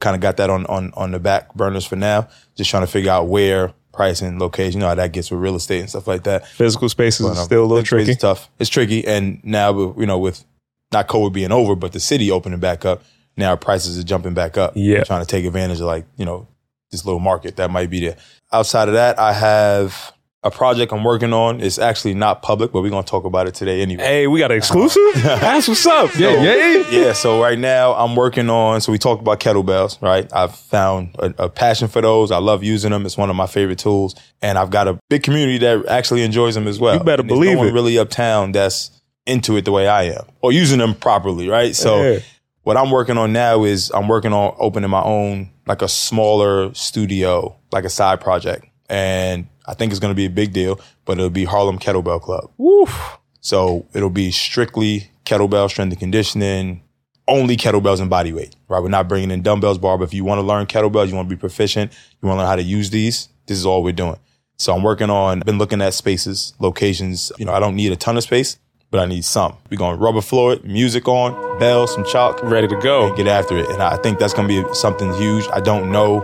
[0.00, 2.28] Kind of got that on on on the back burners for now.
[2.54, 4.74] Just trying to figure out where, price, and location.
[4.74, 6.46] You know how that gets with real estate and stuff like that.
[6.46, 8.10] Physical spaces But, is um, still a little tricky.
[8.10, 8.50] It's tough.
[8.58, 10.44] It's tricky, and now you know with
[10.92, 13.02] not COVID being over, but the city opening back up,
[13.38, 14.74] now prices are jumping back up.
[14.76, 15.04] Yeah.
[15.04, 16.46] trying to take advantage of like you know
[16.90, 18.16] this little market that might be there.
[18.52, 20.12] Outside of that, I have
[20.44, 21.60] a project I'm working on.
[21.60, 24.02] It's actually not public, but we're gonna talk about it today anyway.
[24.02, 24.84] Hey, we got an uh-huh.
[24.84, 25.02] exclusive?
[25.22, 26.10] That's what's up.
[26.18, 26.90] Yeah, yeah.
[26.90, 28.80] Yeah, so right now I'm working on.
[28.80, 30.28] So we talked about kettlebells, right?
[30.32, 32.32] I've found a, a passion for those.
[32.32, 33.06] I love using them.
[33.06, 36.56] It's one of my favorite tools, and I've got a big community that actually enjoys
[36.56, 36.94] them as well.
[36.94, 37.72] You better And believe no one it.
[37.72, 38.90] Really uptown that's
[39.26, 41.76] into it the way I am, or using them properly, right?
[41.76, 42.18] So Yeah.
[42.64, 46.74] what I'm working on now is I'm working on opening my own, like a smaller
[46.74, 50.80] studio, like a side project, and I think it's going to be a big deal.
[51.04, 52.50] But it'll be Harlem Kettlebell Club.
[52.58, 53.18] Woof.
[53.40, 56.82] So it'll be strictly kettlebell strength and conditioning,
[57.28, 58.82] only kettlebells and body weight, right?
[58.82, 61.28] We're not bringing in dumbbells, bar, but if you want to learn kettlebells, you want
[61.28, 63.92] to be proficient, you want to learn how to use these, this is all we're
[63.92, 64.16] doing.
[64.58, 67.32] So I'm working on, been looking at spaces, locations.
[67.36, 68.58] You know, I don't need a ton of space,
[68.92, 69.56] but I need some.
[69.70, 73.08] We're going rubber floor it, music on, bells, some chalk, Ready to go.
[73.08, 73.68] and get after it.
[73.70, 75.46] And I think that's going to be something huge.
[75.52, 76.20] I don't know.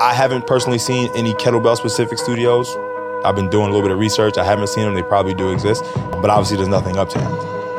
[0.00, 2.74] I haven't personally seen any kettlebell specific studios.
[3.22, 4.38] I've been doing a little bit of research.
[4.38, 4.94] I haven't seen them.
[4.94, 7.30] They probably do exist, but obviously there's nothing uptown.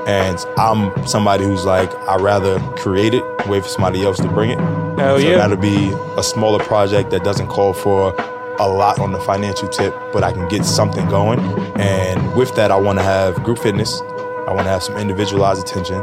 [0.07, 4.51] And I'm somebody who's like, I'd rather create it, wait for somebody else to bring
[4.51, 4.59] it.
[4.59, 5.37] Hell so yeah.
[5.37, 8.13] that'll be a smaller project that doesn't call for
[8.59, 11.39] a lot on the financial tip, but I can get something going.
[11.79, 13.99] And with that, I want to have group fitness.
[14.47, 15.97] I want to have some individualized attention.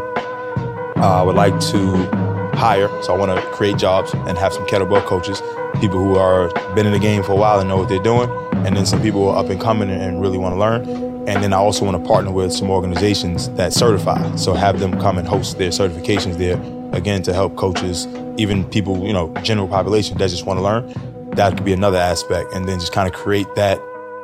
[0.97, 2.28] Uh, I would like to
[2.59, 5.41] hire, so I want to create jobs and have some kettlebell coaches,
[5.81, 8.29] people who are been in the game for a while and know what they're doing,
[8.67, 10.83] and then some people who are up and coming and, really want to learn.
[11.29, 14.99] And then I also want to partner with some organizations that certify, so have them
[15.01, 16.61] come and host their certifications there
[16.93, 18.07] again to help coaches,
[18.37, 20.93] even people you know, general population that just want to learn.
[21.37, 23.81] That could be another aspect, and then just kind of create that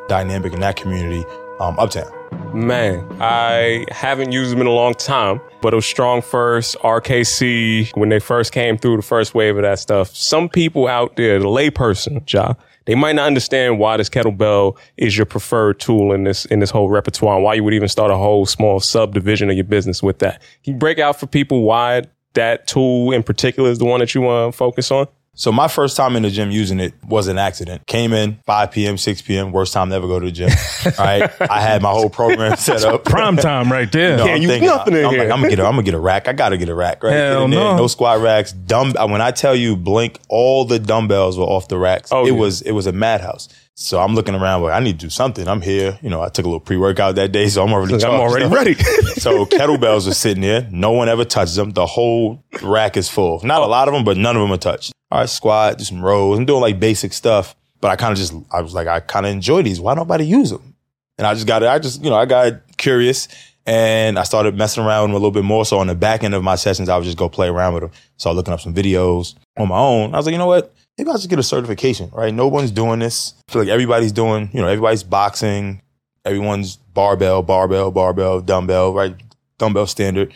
[0.08, 1.24] dynamic in that community
[1.60, 2.10] um, uptown.
[2.54, 8.10] Man, I haven't used them in a long time, but it was StrongFirst, RKC, when
[8.10, 10.14] they first came through the first wave of that stuff.
[10.14, 15.16] Some people out there, the layperson, Jah, they might not understand why this kettlebell is
[15.16, 18.10] your preferred tool in this in this whole repertoire and why you would even start
[18.10, 20.42] a whole small subdivision of your business with that.
[20.62, 22.02] Can you break out for people why
[22.34, 25.08] that tool in particular is the one that you want to focus on?
[25.36, 27.86] So my first time in the gym using it was an accident.
[27.86, 30.48] Came in 5 p.m., 6 p.m., worst time to ever go to the gym.
[30.98, 31.28] right?
[31.40, 33.04] I had my whole program set up.
[33.04, 34.16] Prime time right there.
[34.16, 35.24] No, Can't I'm use thinking, nothing in I'm here.
[35.24, 36.28] Like, I'm gonna get a, I'm gonna get a rack.
[36.28, 37.02] I gotta get a rack.
[37.02, 37.12] Right?
[37.14, 37.76] Hell Get in there, no.
[37.78, 38.52] no squat racks.
[38.52, 38.92] Dumb.
[39.10, 42.12] When I tell you, blink, all the dumbbells were off the racks.
[42.12, 42.38] Oh, it yeah.
[42.38, 43.48] was it was a madhouse.
[43.76, 44.62] So I'm looking around.
[44.62, 45.48] Like I need to do something.
[45.48, 45.98] I'm here.
[46.00, 47.94] You know, I took a little pre workout that day, so I'm already.
[48.04, 48.74] I'm already ready.
[49.14, 50.68] so kettlebells are sitting there.
[50.70, 51.70] No one ever touches them.
[51.70, 53.40] The whole rack is full.
[53.44, 54.92] Not a lot of them, but none of them are touched.
[55.10, 56.38] All right, squat, do some rows.
[56.38, 59.26] I'm doing like basic stuff, but I kind of just, I was like, I kind
[59.26, 59.80] of enjoy these.
[59.80, 60.74] Why nobody use them?
[61.18, 61.68] And I just got, it.
[61.68, 63.28] I just, you know, I got curious
[63.66, 65.64] and I started messing around with them a little bit more.
[65.64, 67.82] So on the back end of my sessions, I would just go play around with
[67.84, 67.92] them.
[68.16, 70.14] Started looking up some videos on my own.
[70.14, 70.74] I was like, you know what?
[70.96, 72.32] Maybe I'll just get a certification, right?
[72.32, 73.34] No one's doing this.
[73.48, 75.82] I feel like everybody's doing, you know, everybody's boxing,
[76.24, 79.16] everyone's barbell, barbell, barbell, dumbbell, right?
[79.58, 80.32] Dumbbell standard.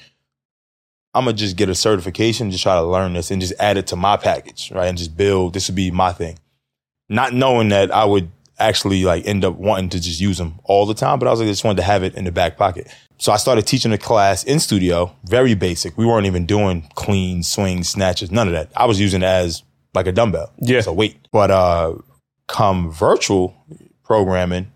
[1.15, 3.87] I'm gonna just get a certification, just try to learn this and just add it
[3.89, 4.87] to my package, right?
[4.87, 5.55] And just build.
[5.55, 6.39] This would be my thing,
[7.09, 10.87] not knowing that I would actually like end up wanting to just use them all
[10.87, 11.19] the time.
[11.19, 12.89] But I was like, I just wanted to have it in the back pocket.
[13.19, 15.97] So I started teaching a class in studio, very basic.
[15.97, 18.71] We weren't even doing clean swings, snatches, none of that.
[18.77, 19.63] I was using it as
[19.95, 20.81] like a dumbbell, Yeah.
[20.83, 21.17] so weight.
[21.33, 21.95] But uh,
[22.47, 23.55] come virtual
[24.05, 24.71] programming,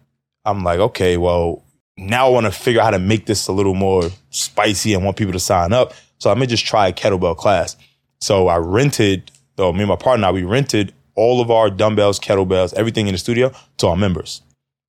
[0.45, 1.65] I'm like, okay, well,
[1.97, 5.05] now I want to figure out how to make this a little more spicy and
[5.05, 5.93] want people to sign up.
[6.19, 7.77] So I'm gonna just try a kettlebell class.
[8.21, 12.73] So I rented, though me and my partner, we rented all of our dumbbells, kettlebells,
[12.75, 14.41] everything in the studio to our members.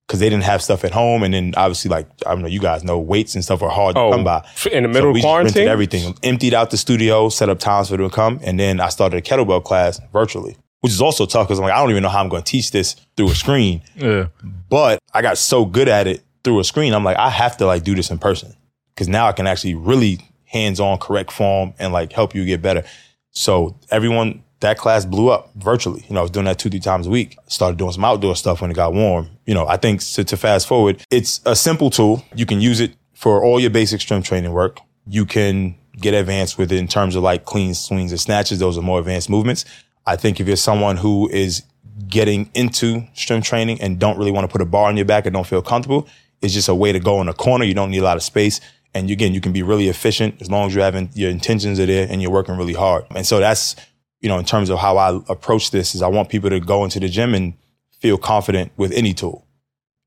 [0.10, 1.24] Cause they didn't have stuff at home.
[1.24, 3.95] And then obviously like, I don't know, you guys know weights and stuff are hard
[3.97, 4.45] Oh, to come by.
[4.72, 5.68] in the So middle we of just rented quarantine?
[5.70, 8.39] everything, emptied out the studio, set up times for them to come.
[8.43, 10.58] And then I started a kettlebell class virtually.
[10.82, 12.51] which is also tough because I'm like, I don't even know how I'm going to
[12.51, 13.82] teach this through a screen.
[13.95, 14.28] Yeah.
[14.70, 16.93] But I got so good at it through a screen.
[16.93, 18.54] I'm like, I have to like do this in person
[18.93, 22.62] because now I can actually really hands on correct form and like help you get
[22.62, 22.84] better.
[23.32, 26.03] So everyone, that class blew up virtually.
[26.07, 27.38] You know, I was doing that two, three times a week.
[27.47, 29.30] Started doing some outdoor stuff when it got warm.
[29.45, 32.24] You know, I think to, to fast forward, it's a simple tool.
[32.36, 34.80] You can use it for all your basic strength training work.
[35.05, 38.59] You can get advanced with it in terms of like clean swings and snatches.
[38.59, 39.66] Those are more advanced movements.
[40.05, 41.64] I think if you're someone who is
[42.07, 45.26] getting into strength training and don't really want to put a bar on your back
[45.26, 46.07] and don't feel comfortable,
[46.41, 47.64] it's just a way to go in a corner.
[47.66, 48.59] You don't need a lot of space.
[48.93, 51.86] And again, you can be really efficient as long as you're having your intentions are
[51.86, 53.05] there and you're working really hard.
[53.16, 53.76] And so that's,
[54.24, 56.86] you know, in terms of how I approach this is I want people to go
[56.86, 57.54] into the gym and
[58.00, 59.46] feel confident with any tool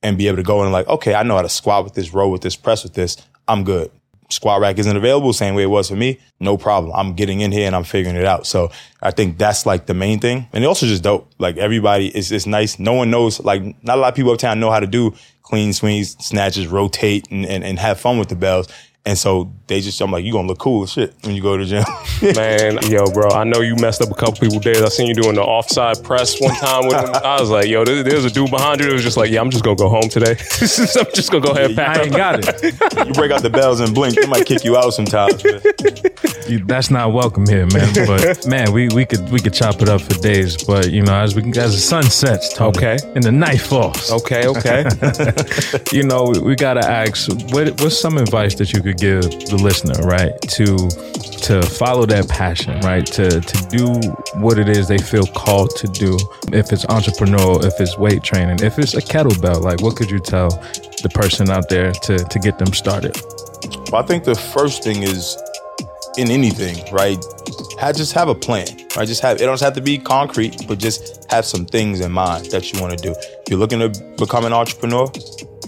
[0.02, 1.92] and be able to go in and like, okay, I know how to squat with
[1.92, 3.18] this, row with this, press with this.
[3.46, 3.90] I'm good.
[4.30, 6.18] Squat rack isn't available, same way it was for me.
[6.40, 6.92] No problem.
[6.96, 8.46] I'm getting in here and I'm figuring it out.
[8.46, 8.70] So
[9.02, 10.48] I think that's like the main thing.
[10.52, 11.30] And also just dope.
[11.38, 12.78] Like everybody is just nice.
[12.78, 15.74] No one knows, like not a lot of people uptown know how to do clean
[15.74, 18.66] swings, snatches, rotate and, and, and have fun with the bells.
[19.06, 21.56] And so they just, I'm like, you gonna look cool as shit when you go
[21.56, 22.34] to the gym.
[22.36, 24.82] Man, yo, bro, I know you messed up a couple people days.
[24.82, 27.14] I seen you doing the offside press one time with him.
[27.14, 29.40] I was like, yo, there- there's a dude behind you that was just like, yeah,
[29.40, 30.32] I'm just gonna go home today.
[30.60, 32.06] I'm just gonna go ahead and pack I up.
[32.06, 33.06] ain't got it.
[33.06, 35.42] you break out the bells and blink, they might kick you out sometimes.
[35.44, 35.60] man.
[36.48, 37.92] You- That's not welcome here, man.
[38.08, 40.64] But man, we, we could we could chop it up for days.
[40.64, 42.98] But you know, as we as the sun sets, Tony, Okay.
[43.14, 44.84] and the night falls, Okay, okay.
[45.92, 49.58] you know, we, we gotta ask what what's some advice that you could give the
[49.62, 50.76] listener, right, to
[51.46, 53.86] to follow that passion, right, to to do
[54.40, 56.16] what it is they feel called to do.
[56.52, 60.18] If it's entrepreneurial, if it's weight training, if it's a kettlebell, like what could you
[60.18, 60.50] tell
[61.02, 63.16] the person out there to to get them started?
[63.92, 65.36] Well, I think the first thing is
[66.16, 67.22] in anything, right?
[67.78, 68.66] Have, just have a plan,
[68.96, 69.06] right?
[69.06, 72.46] Just have, it don't have to be concrete, but just have some things in mind
[72.46, 73.10] that you want to do.
[73.12, 73.88] If you're looking to
[74.18, 75.10] become an entrepreneur,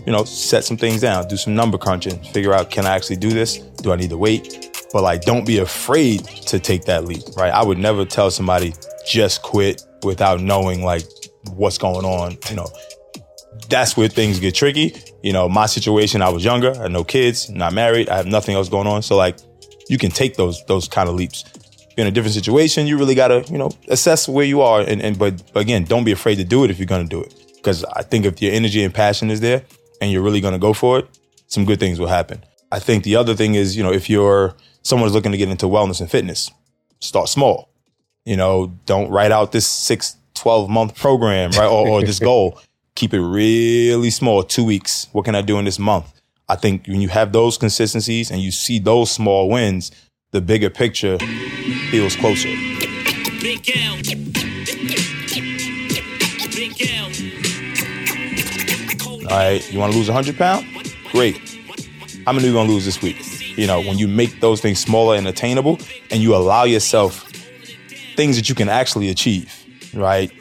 [0.09, 3.17] you know, set some things down, do some number crunching, figure out, can I actually
[3.17, 3.59] do this?
[3.59, 4.89] Do I need to wait?
[4.91, 7.53] But like, don't be afraid to take that leap, right?
[7.53, 8.73] I would never tell somebody
[9.07, 11.03] just quit without knowing like
[11.51, 12.69] what's going on, you know,
[13.69, 14.95] that's where things get tricky.
[15.23, 18.27] You know, my situation, I was younger, I had no kids, not married, I have
[18.27, 19.03] nothing else going on.
[19.03, 19.37] So like
[19.91, 21.45] you can take those those kind of leaps.
[21.99, 25.19] In a different situation, you really gotta, you know, assess where you are and, and
[25.19, 27.35] but, but again, don't be afraid to do it if you're gonna do it.
[27.57, 29.65] Because I think if your energy and passion is there
[30.01, 32.45] and you're really gonna go for it, some good things will happen.
[32.71, 35.67] I think the other thing is, you know, if you're someone's looking to get into
[35.67, 36.51] wellness and fitness,
[37.01, 37.71] start small.
[38.25, 41.67] You know, don't write out this six, 12 month program, right?
[41.67, 42.61] Or, or this goal.
[42.95, 45.09] Keep it really small, two weeks.
[45.13, 46.13] What can I do in this month?
[46.49, 49.91] I think when you have those consistencies and you see those small wins,
[50.31, 51.19] the bigger picture
[51.91, 52.49] feels closer.
[59.31, 60.64] All right, you want to lose 100 pounds?
[61.12, 61.37] Great.
[62.24, 63.59] How many are you going to lose this week?
[63.59, 65.79] You know, when you make those things smaller and attainable
[66.11, 67.31] and you allow yourself
[68.16, 69.53] things that you can actually achieve,
[69.93, 70.33] right?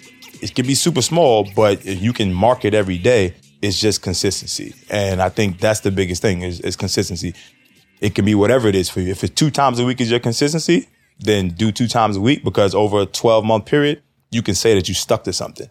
[0.41, 4.01] It can be super small, but if you can mark it every day, it's just
[4.01, 4.73] consistency.
[4.89, 7.33] And I think that's the biggest thing is, is consistency.
[7.99, 9.11] It can be whatever it is for you.
[9.11, 10.87] If it's two times a week is your consistency,
[11.19, 14.75] then do two times a week because over a 12 month period, you can say
[14.75, 15.67] that you stuck to something.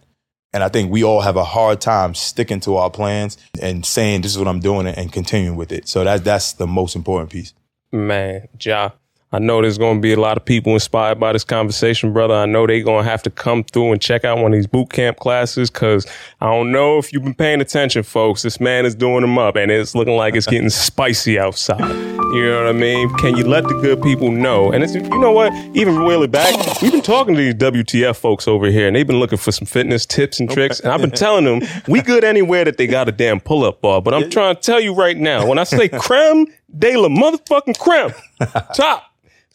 [0.57, 4.23] And I think we all have a hard time sticking to our plans and saying
[4.23, 5.87] this is what I'm doing and continuing with it.
[5.87, 7.53] So that that's the most important piece.
[7.93, 8.95] Man, Jah,
[9.33, 12.35] I know there's going to be a lot of people inspired by this conversation, brother.
[12.35, 14.69] I know they're going to have to come through and check out one of these
[14.69, 16.07] boot camp classes because
[16.41, 18.43] I don't know if you've been paying attention, folks.
[18.43, 21.81] This man is doing them up and it's looking like it's getting spicy outside.
[21.81, 23.13] You know what I mean?
[23.17, 24.71] Can you let the good people know?
[24.71, 25.53] And it's, you know what?
[25.75, 29.19] Even really back, we've been talking to these WTF folks over here and they've been
[29.19, 30.79] looking for some fitness tips and tricks.
[30.79, 33.81] And I've been telling them we good anywhere that they got a damn pull up
[33.81, 34.01] bar.
[34.01, 36.47] But I'm trying to tell you right now, when I say creme
[36.79, 38.13] de la motherfucking creme,
[38.75, 39.05] top.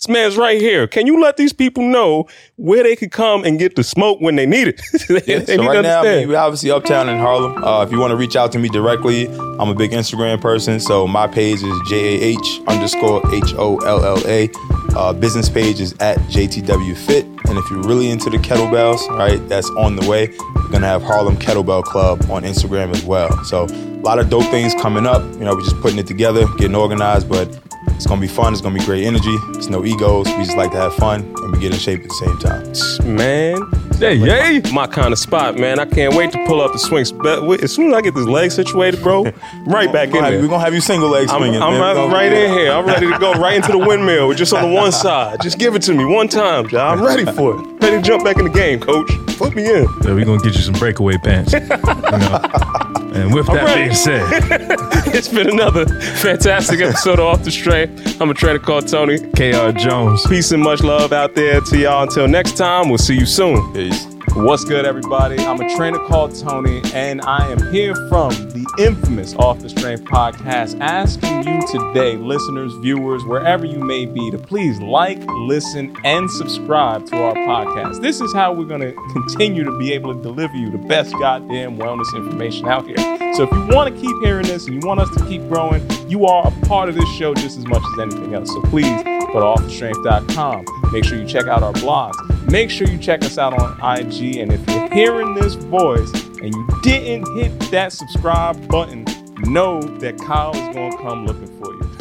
[0.02, 0.88] This man's right here.
[0.88, 2.26] Can you let these people know
[2.56, 4.82] where they could come and get the smoke when they need it?
[5.08, 7.64] they, they so need right now, I mean, we're obviously uptown in Harlem.
[7.64, 10.80] Uh, if you want to reach out to me directly, I'm a big Instagram person.
[10.80, 14.49] So my page is J A H underscore H O L L A.
[14.95, 17.26] Uh, business page is at JTW Fit.
[17.47, 20.30] And if you're really into the kettlebells, right, that's on the way.
[20.56, 23.43] We're gonna have Harlem Kettlebell Club on Instagram as well.
[23.43, 25.22] So a lot of dope things coming up.
[25.34, 27.56] You know, we're just putting it together, getting organized, but
[28.02, 28.52] it's gonna be fun.
[28.52, 29.36] It's gonna be great energy.
[29.49, 30.26] It's no egos.
[30.26, 33.16] We just like to have fun and we get in shape at the same time.
[33.16, 33.60] man,
[33.99, 34.60] Hey, yay.
[34.74, 35.78] My kind of spot, man.
[35.78, 37.12] I can't wait to pull up the swings.
[37.12, 39.26] But as soon as I get this leg situated, bro,
[39.68, 41.43] right back in We're gonna have you single leg I'm.
[41.43, 41.80] I'm man.
[41.80, 42.72] right, right in here.
[42.72, 45.39] I'm ready to go right into the windmill, just on the one side.
[45.43, 46.97] Just give it to me one time, John.
[46.97, 47.84] I'm ready for it.
[47.84, 49.12] Ready to jump back in the game, coach.
[49.38, 49.84] Put me in.
[50.04, 51.54] Yeah, we're gonna get you some breakaway pants.
[51.54, 53.11] you know?
[53.12, 53.84] And with that ready.
[53.84, 54.26] being said,
[55.14, 55.86] It's been another
[56.16, 58.22] fantastic episode of Off the Strength.
[58.22, 59.20] I'm a trainer called Tony.
[59.20, 60.26] KR Jones.
[60.28, 62.03] Peace and much love out there to y'all.
[62.03, 63.74] Until next time, we'll see you soon.
[63.74, 64.05] Peace.
[64.34, 65.38] What's good, everybody?
[65.40, 70.06] I'm a trainer called Tony, and I am here from the infamous Off the Strength
[70.06, 76.32] podcast, asking you today, listeners, viewers, wherever you may be, to please like, listen, and
[76.32, 78.02] subscribe to our podcast.
[78.02, 81.12] This is how we're going to continue to be able to deliver you the best
[81.20, 82.98] goddamn wellness information out here.
[83.36, 85.86] So if you want to keep hearing this and you want us to keep growing,
[86.10, 88.48] you are a part of this show just as much as anything else.
[88.48, 90.66] So please go to offthestrength.com.
[90.94, 92.16] Make sure you check out our blogs.
[92.50, 94.38] Make sure you check us out on IG.
[94.38, 96.12] And if you're hearing this voice
[96.42, 99.06] and you didn't hit that subscribe button,
[99.39, 101.82] know that Kyle is going to come looking for you.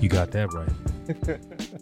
[0.00, 1.68] You got that right.